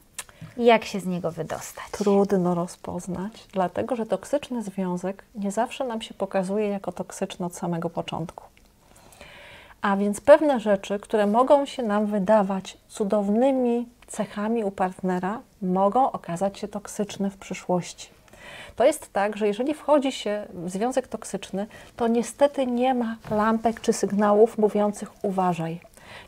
[0.56, 1.84] Jak się z niego wydostać?
[1.90, 7.90] Trudno rozpoznać, dlatego że toksyczny związek nie zawsze nam się pokazuje jako toksyczny od samego
[7.90, 8.44] początku.
[9.82, 16.58] A więc pewne rzeczy, które mogą się nam wydawać cudownymi cechami u partnera, mogą okazać
[16.58, 18.08] się toksyczne w przyszłości.
[18.76, 23.80] To jest tak, że jeżeli wchodzi się w związek toksyczny, to niestety nie ma lampek
[23.80, 25.80] czy sygnałów mówiących uważaj.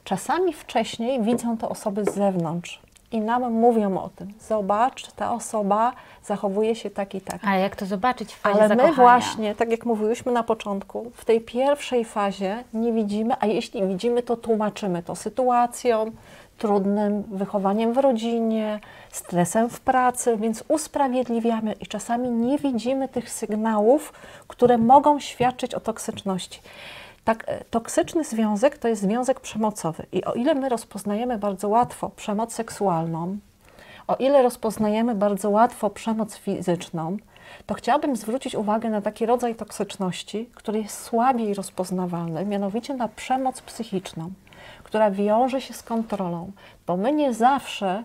[0.04, 2.80] Czasami wcześniej widzą to osoby z zewnątrz
[3.12, 4.32] i nam mówią o tym.
[4.40, 5.92] Zobacz, ta osoba
[6.24, 7.40] zachowuje się tak i tak.
[7.46, 8.90] Ale jak to zobaczyć w fazie Ale zakochania?
[8.90, 13.86] my właśnie, tak jak mówiłyśmy na początku, w tej pierwszej fazie nie widzimy, a jeśli
[13.86, 16.12] widzimy, to tłumaczymy to sytuacją,
[16.58, 18.80] trudnym wychowaniem w rodzinie,
[19.10, 24.12] stresem w pracy, więc usprawiedliwiamy i czasami nie widzimy tych sygnałów,
[24.48, 26.60] które mogą świadczyć o toksyczności.
[27.24, 30.06] Tak, e, toksyczny związek to jest związek przemocowy.
[30.12, 33.36] I o ile my rozpoznajemy bardzo łatwo przemoc seksualną,
[34.06, 37.16] o ile rozpoznajemy bardzo łatwo przemoc fizyczną,
[37.66, 43.62] to chciałabym zwrócić uwagę na taki rodzaj toksyczności, który jest słabiej rozpoznawalny, mianowicie na przemoc
[43.62, 44.30] psychiczną,
[44.92, 46.52] która wiąże się z kontrolą,
[46.86, 48.04] bo my nie zawsze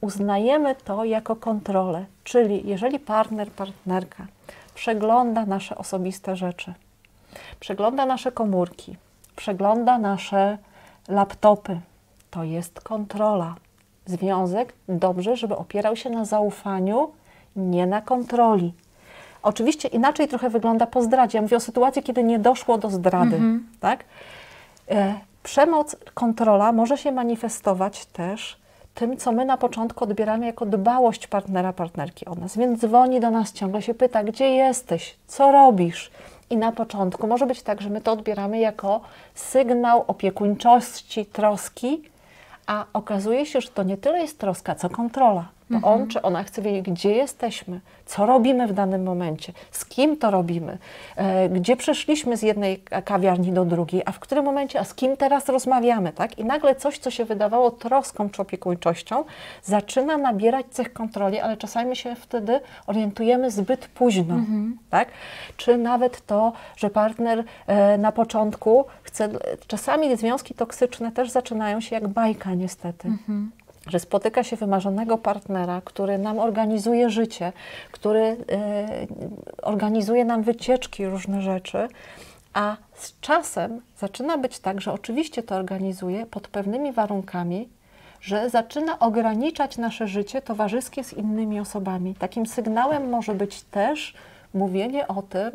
[0.00, 2.04] uznajemy to jako kontrolę.
[2.24, 4.26] Czyli jeżeli partner, partnerka
[4.74, 6.74] przegląda nasze osobiste rzeczy,
[7.60, 8.96] przegląda nasze komórki,
[9.36, 10.58] przegląda nasze
[11.08, 11.80] laptopy.
[12.30, 13.54] To jest kontrola.
[14.06, 17.10] Związek dobrze, żeby opierał się na zaufaniu,
[17.56, 18.72] nie na kontroli.
[19.42, 21.38] Oczywiście inaczej trochę wygląda po zdradzie.
[21.38, 23.36] Ja mówię o sytuacji, kiedy nie doszło do zdrady.
[23.36, 23.68] Mhm.
[23.80, 24.04] Tak?
[25.42, 28.56] Przemoc, kontrola może się manifestować też
[28.94, 32.56] tym, co my na początku odbieramy jako dbałość partnera, partnerki o nas.
[32.56, 36.10] Więc dzwoni do nas ciągle, się pyta, gdzie jesteś, co robisz,
[36.50, 39.00] i na początku może być tak, że my to odbieramy jako
[39.34, 42.02] sygnał opiekuńczości, troski,
[42.66, 45.48] a okazuje się, że to nie tyle jest troska, co kontrola.
[45.72, 45.94] Bo mhm.
[45.94, 50.30] on czy ona chce wiedzieć, gdzie jesteśmy, co robimy w danym momencie, z kim to
[50.30, 50.78] robimy,
[51.16, 55.16] e, gdzie przeszliśmy z jednej kawiarni do drugiej, a w którym momencie, a z kim
[55.16, 56.38] teraz rozmawiamy, tak?
[56.38, 59.24] I nagle coś, co się wydawało troską czy opiekuńczością,
[59.62, 64.78] zaczyna nabierać cech kontroli, ale czasami się wtedy orientujemy zbyt późno, mhm.
[64.90, 65.08] tak?
[65.56, 69.28] Czy nawet to, że partner e, na początku chce,
[69.66, 73.08] czasami związki toksyczne też zaczynają się jak bajka niestety.
[73.08, 77.52] Mhm że spotyka się wymarzonego partnera, który nam organizuje życie,
[77.92, 78.36] który y,
[79.62, 81.88] organizuje nam wycieczki, różne rzeczy,
[82.54, 87.68] a z czasem zaczyna być tak, że oczywiście to organizuje pod pewnymi warunkami,
[88.20, 92.14] że zaczyna ograniczać nasze życie towarzyskie z innymi osobami.
[92.14, 94.14] Takim sygnałem może być też
[94.54, 95.50] mówienie o tym,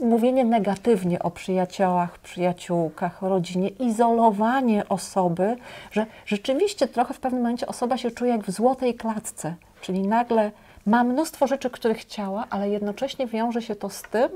[0.00, 5.56] mówienie negatywnie o przyjaciołach, przyjaciółkach, rodzinie, izolowanie osoby,
[5.90, 10.50] że rzeczywiście trochę w pewnym momencie osoba się czuje jak w złotej klatce, czyli nagle
[10.86, 14.28] ma mnóstwo rzeczy, które chciała, ale jednocześnie wiąże się to z tym,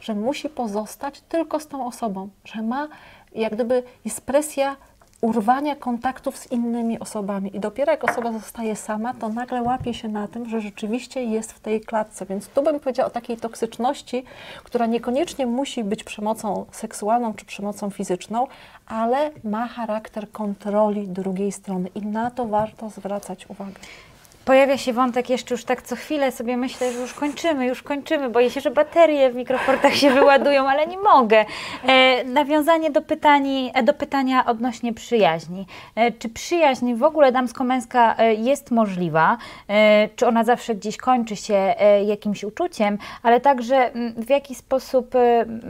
[0.00, 2.88] że musi pozostać tylko z tą osobą, że ma,
[3.34, 4.76] jak gdyby jest presja
[5.20, 7.56] urwania kontaktów z innymi osobami.
[7.56, 11.52] I dopiero jak osoba zostaje sama, to nagle łapie się na tym, że rzeczywiście jest
[11.52, 12.26] w tej klatce.
[12.26, 14.24] Więc tu bym powiedziała o takiej toksyczności,
[14.64, 18.46] która niekoniecznie musi być przemocą seksualną czy przemocą fizyczną,
[18.86, 23.80] ale ma charakter kontroli drugiej strony i na to warto zwracać uwagę.
[24.48, 28.30] Pojawia się wątek jeszcze już tak co chwilę sobie myślę, że już kończymy, już kończymy.
[28.30, 31.44] Boję się, że baterie w mikroportach się wyładują, ale nie mogę.
[31.86, 35.66] E, nawiązanie do, pytani, e, do pytania odnośnie przyjaźni.
[35.94, 39.38] E, czy przyjaźń w ogóle damsko-męska e, jest możliwa?
[39.68, 42.98] E, czy ona zawsze gdzieś kończy się e, jakimś uczuciem?
[43.22, 45.14] Ale także w jaki sposób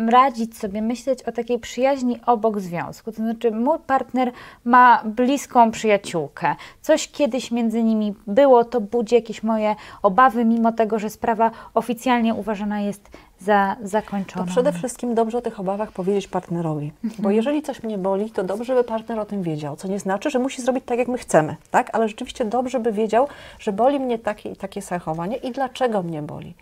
[0.09, 3.12] radzić sobie, myśleć o takiej przyjaźni obok związku?
[3.12, 4.32] To znaczy mój partner
[4.64, 6.55] ma bliską przyjaciółkę.
[6.82, 12.35] Coś kiedyś między nimi było, to budzi jakieś moje obawy, mimo tego, że sprawa oficjalnie
[12.35, 14.47] uważana jest za zakończoną.
[14.47, 16.93] To przede wszystkim dobrze o tych obawach powiedzieć partnerowi.
[17.05, 17.23] Mhm.
[17.23, 19.77] Bo jeżeli coś mnie boli, to dobrze, by partner o tym wiedział.
[19.77, 21.90] Co nie znaczy, że musi zrobić tak, jak my chcemy, tak?
[21.93, 23.28] Ale rzeczywiście dobrze by wiedział,
[23.59, 26.55] że boli mnie takie i takie zachowanie i dlaczego mnie boli.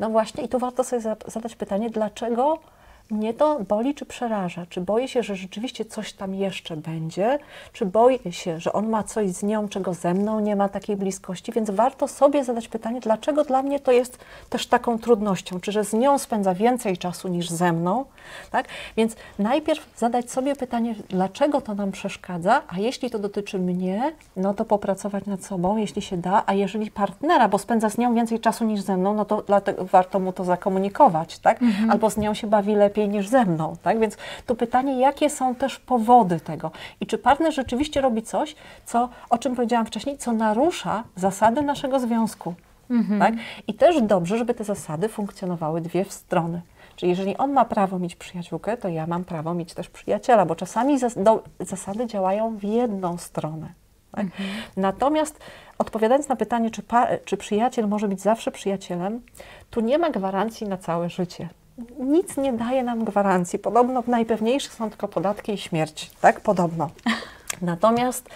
[0.00, 2.58] No właśnie, i tu warto sobie zadać pytanie, dlaczego
[3.10, 4.66] mnie to boli czy przeraża?
[4.66, 7.38] Czy boję się, że rzeczywiście coś tam jeszcze będzie?
[7.72, 10.96] Czy boję się, że on ma coś z nią, czego ze mną nie ma takiej
[10.96, 11.52] bliskości?
[11.52, 14.18] Więc warto sobie zadać pytanie, dlaczego dla mnie to jest
[14.50, 15.60] też taką trudnością?
[15.60, 18.04] Czy że z nią spędza więcej czasu niż ze mną?
[18.50, 18.68] Tak?
[18.96, 24.54] Więc najpierw zadać sobie pytanie, dlaczego to nam przeszkadza, a jeśli to dotyczy mnie, no
[24.54, 28.40] to popracować nad sobą, jeśli się da, a jeżeli partnera, bo spędza z nią więcej
[28.40, 31.62] czasu niż ze mną, no to dlatego warto mu to zakomunikować, tak?
[31.62, 31.90] Mhm.
[31.90, 33.98] Albo z nią się bawi lepiej lepiej niż ze mną, tak?
[33.98, 34.16] Więc
[34.46, 39.38] to pytanie, jakie są też powody tego i czy partner rzeczywiście robi coś, co, o
[39.38, 42.54] czym powiedziałam wcześniej, co narusza zasady naszego związku,
[42.90, 43.20] mhm.
[43.20, 43.34] tak?
[43.66, 46.62] I też dobrze, żeby te zasady funkcjonowały dwie w strony.
[46.96, 50.54] Czyli jeżeli on ma prawo mieć przyjaciółkę, to ja mam prawo mieć też przyjaciela, bo
[50.54, 53.68] czasami zas do, zasady działają w jedną stronę.
[54.12, 54.24] Tak?
[54.24, 54.48] Mhm.
[54.76, 55.40] Natomiast
[55.78, 56.82] odpowiadając na pytanie, czy,
[57.24, 59.20] czy przyjaciel może być zawsze przyjacielem,
[59.70, 61.48] tu nie ma gwarancji na całe życie
[61.98, 63.58] nic nie daje nam gwarancji.
[63.58, 66.40] Podobno najpewniejszych są tylko podatki i śmierć, tak?
[66.40, 66.90] Podobno.
[67.62, 68.28] Natomiast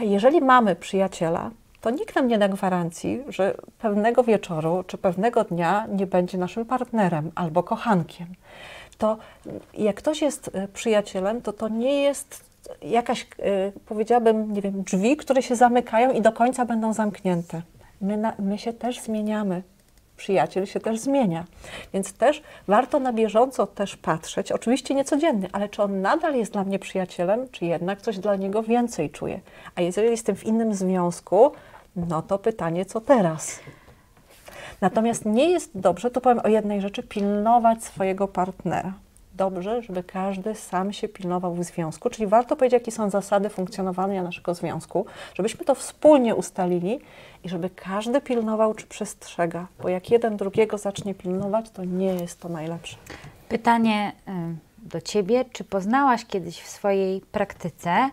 [0.00, 1.50] jeżeli mamy przyjaciela,
[1.80, 6.64] to nikt nam nie da gwarancji, że pewnego wieczoru czy pewnego dnia nie będzie naszym
[6.64, 8.26] partnerem albo kochankiem.
[8.98, 9.18] To
[9.74, 12.44] jak ktoś jest e, przyjacielem, to to nie jest
[12.82, 13.26] jakaś, e,
[13.86, 17.62] powiedziałabym, nie wiem, drzwi, które się zamykają i do końca będą zamknięte.
[18.00, 19.62] My, na, my się też zmieniamy
[20.16, 21.44] przyjaciel się też zmienia.
[21.92, 26.64] Więc też warto na bieżąco też patrzeć, oczywiście niecodziennie, ale czy on nadal jest dla
[26.64, 29.40] mnie przyjacielem, czy jednak coś dla niego więcej czuje.
[29.74, 31.52] A jeżeli jestem w innym związku,
[31.96, 33.60] no to pytanie, co teraz?
[34.80, 38.92] Natomiast nie jest dobrze, tu powiem o jednej rzeczy, pilnować swojego partnera
[39.36, 44.22] dobrze, żeby każdy sam się pilnował w związku, czyli warto powiedzieć, jakie są zasady funkcjonowania
[44.22, 47.00] naszego związku, żebyśmy to wspólnie ustalili
[47.44, 52.40] i żeby każdy pilnował, czy przestrzega, bo jak jeden drugiego zacznie pilnować, to nie jest
[52.40, 52.96] to najlepsze.
[53.48, 54.12] Pytanie
[54.86, 55.44] do Ciebie.
[55.52, 58.10] Czy poznałaś kiedyś w swojej praktyce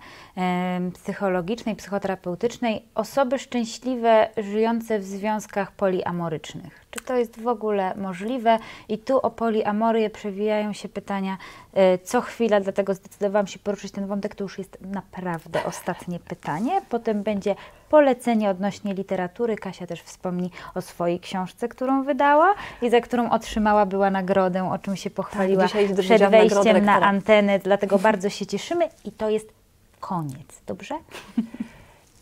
[0.94, 6.86] psychologicznej, psychoterapeutycznej osoby szczęśliwe żyjące w związkach poliamorycznych?
[6.92, 8.60] Czy to jest w ogóle możliwe?
[8.90, 11.38] I tu o poliamorię przewijają się pytania
[11.74, 14.36] e, co chwila, dlatego zdecydowałam się poruszyć ten wątek.
[14.36, 16.82] To już jest naprawdę ostatnie pytanie.
[16.90, 17.56] Potem będzie
[17.94, 19.56] polecenie odnośnie literatury.
[19.56, 24.78] Kasia też wspomni o swojej książce, którą wydała i za którą otrzymała była nagrodę, o
[24.78, 27.60] czym się pochwaliła tak, przed wejściem na antenę.
[27.60, 29.54] Dlatego bardzo się cieszymy i to jest
[30.00, 30.62] koniec.
[30.68, 30.96] Dobrze?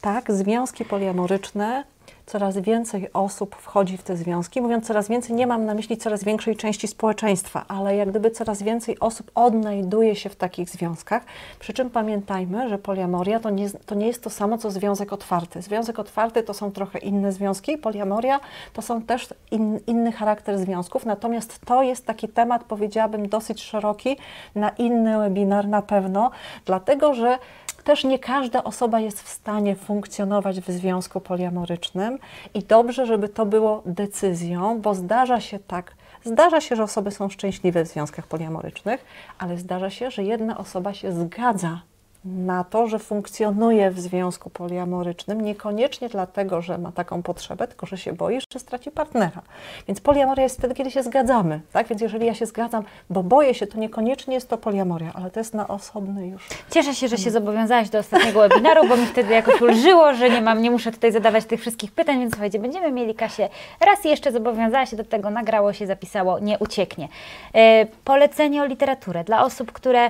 [0.01, 1.83] Tak, związki poliamoryczne
[2.31, 4.61] coraz więcej osób wchodzi w te związki.
[4.61, 8.63] Mówiąc coraz więcej, nie mam na myśli coraz większej części społeczeństwa, ale jak gdyby coraz
[8.63, 11.23] więcej osób odnajduje się w takich związkach.
[11.59, 15.61] Przy czym pamiętajmy, że poliamoria to nie, to nie jest to samo, co związek otwarty.
[15.61, 18.39] Związek otwarty to są trochę inne związki, poliamoria
[18.73, 24.17] to są też in, inny charakter związków, natomiast to jest taki temat, powiedziałabym, dosyć szeroki,
[24.55, 26.31] na inny webinar na pewno,
[26.65, 27.37] dlatego że
[27.81, 32.19] też nie każda osoba jest w stanie funkcjonować w związku poliamorycznym
[32.53, 37.29] i dobrze, żeby to było decyzją, bo zdarza się tak, zdarza się, że osoby są
[37.29, 39.05] szczęśliwe w związkach poliamorycznych,
[39.37, 41.81] ale zdarza się, że jedna osoba się zgadza
[42.25, 47.97] na to, że funkcjonuje w związku poliamorycznym, niekoniecznie dlatego, że ma taką potrzebę, tylko że
[47.97, 49.41] się boi, że straci partnera.
[49.87, 51.61] Więc poliamoria jest wtedy, kiedy się zgadzamy.
[51.73, 51.87] Tak?
[51.87, 55.39] Więc jeżeli ja się zgadzam, bo boję się, to niekoniecznie jest to poliamoria, ale to
[55.39, 56.47] jest na osobny już.
[56.69, 60.41] Cieszę się, że się zobowiązałaś do ostatniego webinaru, bo mi wtedy jakoś ulżyło, że nie
[60.41, 63.49] mam, nie muszę tutaj zadawać tych wszystkich pytań, więc słuchajcie, będziemy mieli Kasię
[63.79, 67.07] raz jeszcze zobowiązała się do tego, nagrało się, zapisało, nie ucieknie.
[67.55, 70.09] E, polecenie o literaturę dla osób, które e,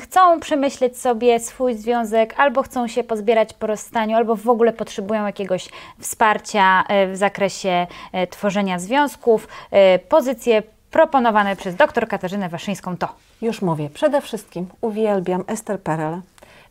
[0.00, 4.72] chcą przemyśleć sobie sobie swój związek, albo chcą się pozbierać po rozstaniu, albo w ogóle
[4.72, 5.68] potrzebują jakiegoś
[5.98, 9.48] wsparcia e, w zakresie e, tworzenia związków.
[9.70, 13.08] E, Pozycje proponowane przez dr Katarzynę Waszyńską to
[13.42, 16.20] Już mówię, przede wszystkim uwielbiam Ester Perel,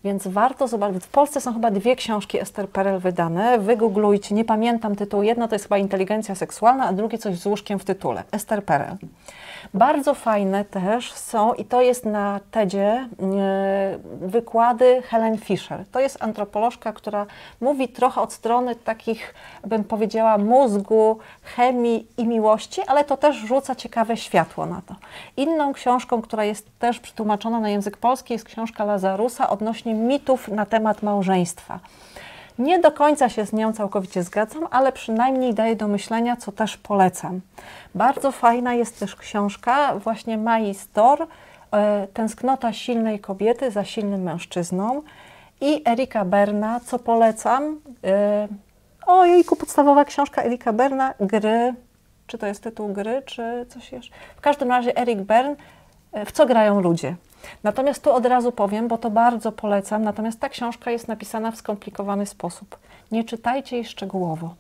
[0.04, 1.04] więc warto zobaczyć.
[1.04, 3.60] W Polsce są chyba dwie książki Ester Perel wydane.
[3.60, 5.24] Wygooglujcie, nie pamiętam tytułu.
[5.24, 8.24] Jedno to jest chyba Inteligencja seksualna, a drugie coś z łóżkiem w tytule.
[8.32, 8.96] Ester Perel.
[9.74, 15.86] Bardzo fajne też są, i to jest na TEDzie, yy, wykłady Helen Fisher.
[15.92, 17.26] To jest antropolożka, która
[17.62, 19.34] mówi trochę od strony takich,
[19.66, 24.96] bym powiedziała, mózgu, chemii i miłości, ale to też rzuca ciekawe światło na to.
[25.38, 30.66] Inną książką, która jest też przetłumaczona na język polski, jest książka Lazarusa odnośnie mitów na
[30.66, 31.80] temat małżeństwa.
[32.60, 36.78] Nie do końca się z nią całkowicie zgadzam, ale przynajmniej daje do myślenia, co też
[36.78, 37.42] polecam.
[37.96, 41.28] Bardzo fajna jest też książka właśnie Mai Stor,
[41.72, 45.02] e, Tęsknota silnej kobiety za silnym mężczyzną
[45.62, 47.80] i Erika Berna, co polecam.
[48.04, 48.48] E,
[49.06, 51.74] Ojejku, podstawowa książka Erika Berna, Gry,
[52.28, 54.16] czy to jest tytuł gry, czy coś jeszcze?
[54.38, 55.56] W każdym razie Erik Bern,
[56.12, 57.16] e, W co grają ludzie.
[57.64, 61.56] Natomiast tu od razu powiem, bo to bardzo polecam, natomiast ta książka jest napisana w
[61.56, 62.78] skomplikowany sposób.
[63.12, 64.56] Nie czytajcie jej szczegółowo.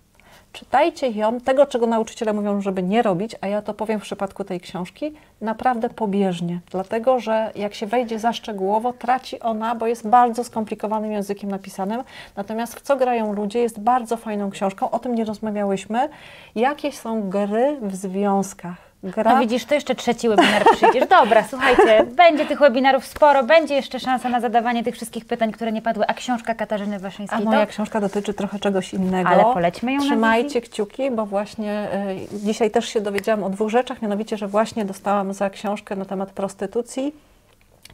[0.54, 4.44] Czytajcie ją, tego czego nauczyciele mówią, żeby nie robić, a ja to powiem w przypadku
[4.44, 6.60] tej książki, naprawdę pobieżnie.
[6.72, 12.04] Dlatego, że jak się wejdzie za szczegółowo, traci ona, bo jest bardzo skomplikowanym językiem napisanym.
[12.36, 16.10] Natomiast w co grają ludzie jest bardzo fajną książką, o tym nie rozmawiałyśmy.
[16.56, 18.89] Jakie są gry w związkach?
[19.04, 21.08] Gra No widzisz, to jeszcze trzeci webinar przyjdziesz.
[21.08, 25.72] Dobra, słuchajcie, będzie tych webinarów sporo, będzie jeszcze szansa na zadawanie tych wszystkich pytań, które
[25.72, 27.72] nie padły, a książka Katarzyny A Waszyńskiej moja to?
[27.72, 29.30] książka dotyczy trochę czegoś innego.
[29.30, 31.88] Ale polećmy ją na Trzymajcie kciuki, bo właśnie
[32.34, 36.06] y, dzisiaj też się dowiedziałam o dwóch rzeczach, mianowicie, że właśnie dostałam za książkę na
[36.06, 37.16] temat prostytucji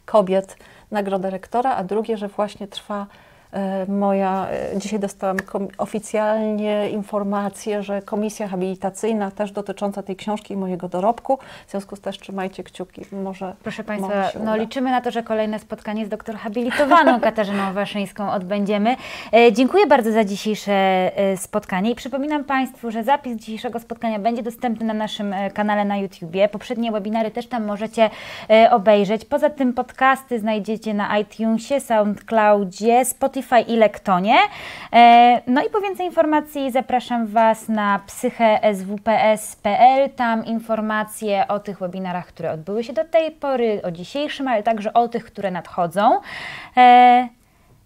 [0.05, 0.57] kobiet
[0.91, 3.07] nagrodę rektora, a drugie, że właśnie trwa
[3.87, 5.37] moja, y, dzisiaj dostałam
[5.77, 12.01] oficjalnie informację, że komisja habilitacyjna też dotycząca tej książki i mojego dorobku, w związku z
[12.01, 14.55] tym trzymajcie kciuki, może Proszę Państwa, no uda.
[14.55, 18.95] liczymy na to, że kolejne spotkanie z doktor habilitowaną Katarzyną Waszyńską odbędziemy.
[19.33, 24.43] E, dziękuję bardzo za dzisiejsze e, spotkanie i przypominam Państwu, że zapis dzisiejszego spotkania będzie
[24.43, 26.49] dostępny na naszym e, kanale na YouTubie.
[26.49, 28.09] Poprzednie webinary też tam możecie
[28.49, 29.25] e, obejrzeć.
[29.25, 34.35] Poza tym podcasty znajdziecie na iTunesie, SoundCloudzie, Spotify i Lektonie.
[34.93, 40.09] E, no i po więcej informacji zapraszam Was na psycheswps.pl.
[40.09, 44.93] Tam informacje o tych webinarach, które odbyły się do tej pory, o dzisiejszym, ale także
[44.93, 46.19] o tych, które nadchodzą.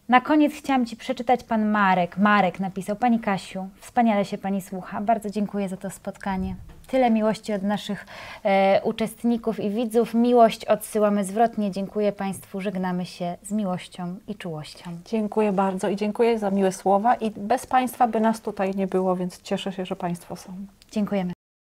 [0.09, 2.17] Na koniec chciałam Ci przeczytać Pan Marek.
[2.17, 5.01] Marek napisał, Pani Kasiu, wspaniale się Pani słucha.
[5.01, 6.55] Bardzo dziękuję za to spotkanie.
[6.87, 8.05] Tyle miłości od naszych
[8.43, 10.13] e, uczestników i widzów.
[10.13, 11.71] Miłość odsyłamy zwrotnie.
[11.71, 12.61] Dziękuję Państwu.
[12.61, 14.91] Żegnamy się z miłością i czułością.
[15.05, 19.15] Dziękuję bardzo i dziękuję za miłe słowa i bez Państwa by nas tutaj nie było,
[19.15, 20.53] więc cieszę się, że Państwo są.
[20.91, 21.38] Dziękujemy.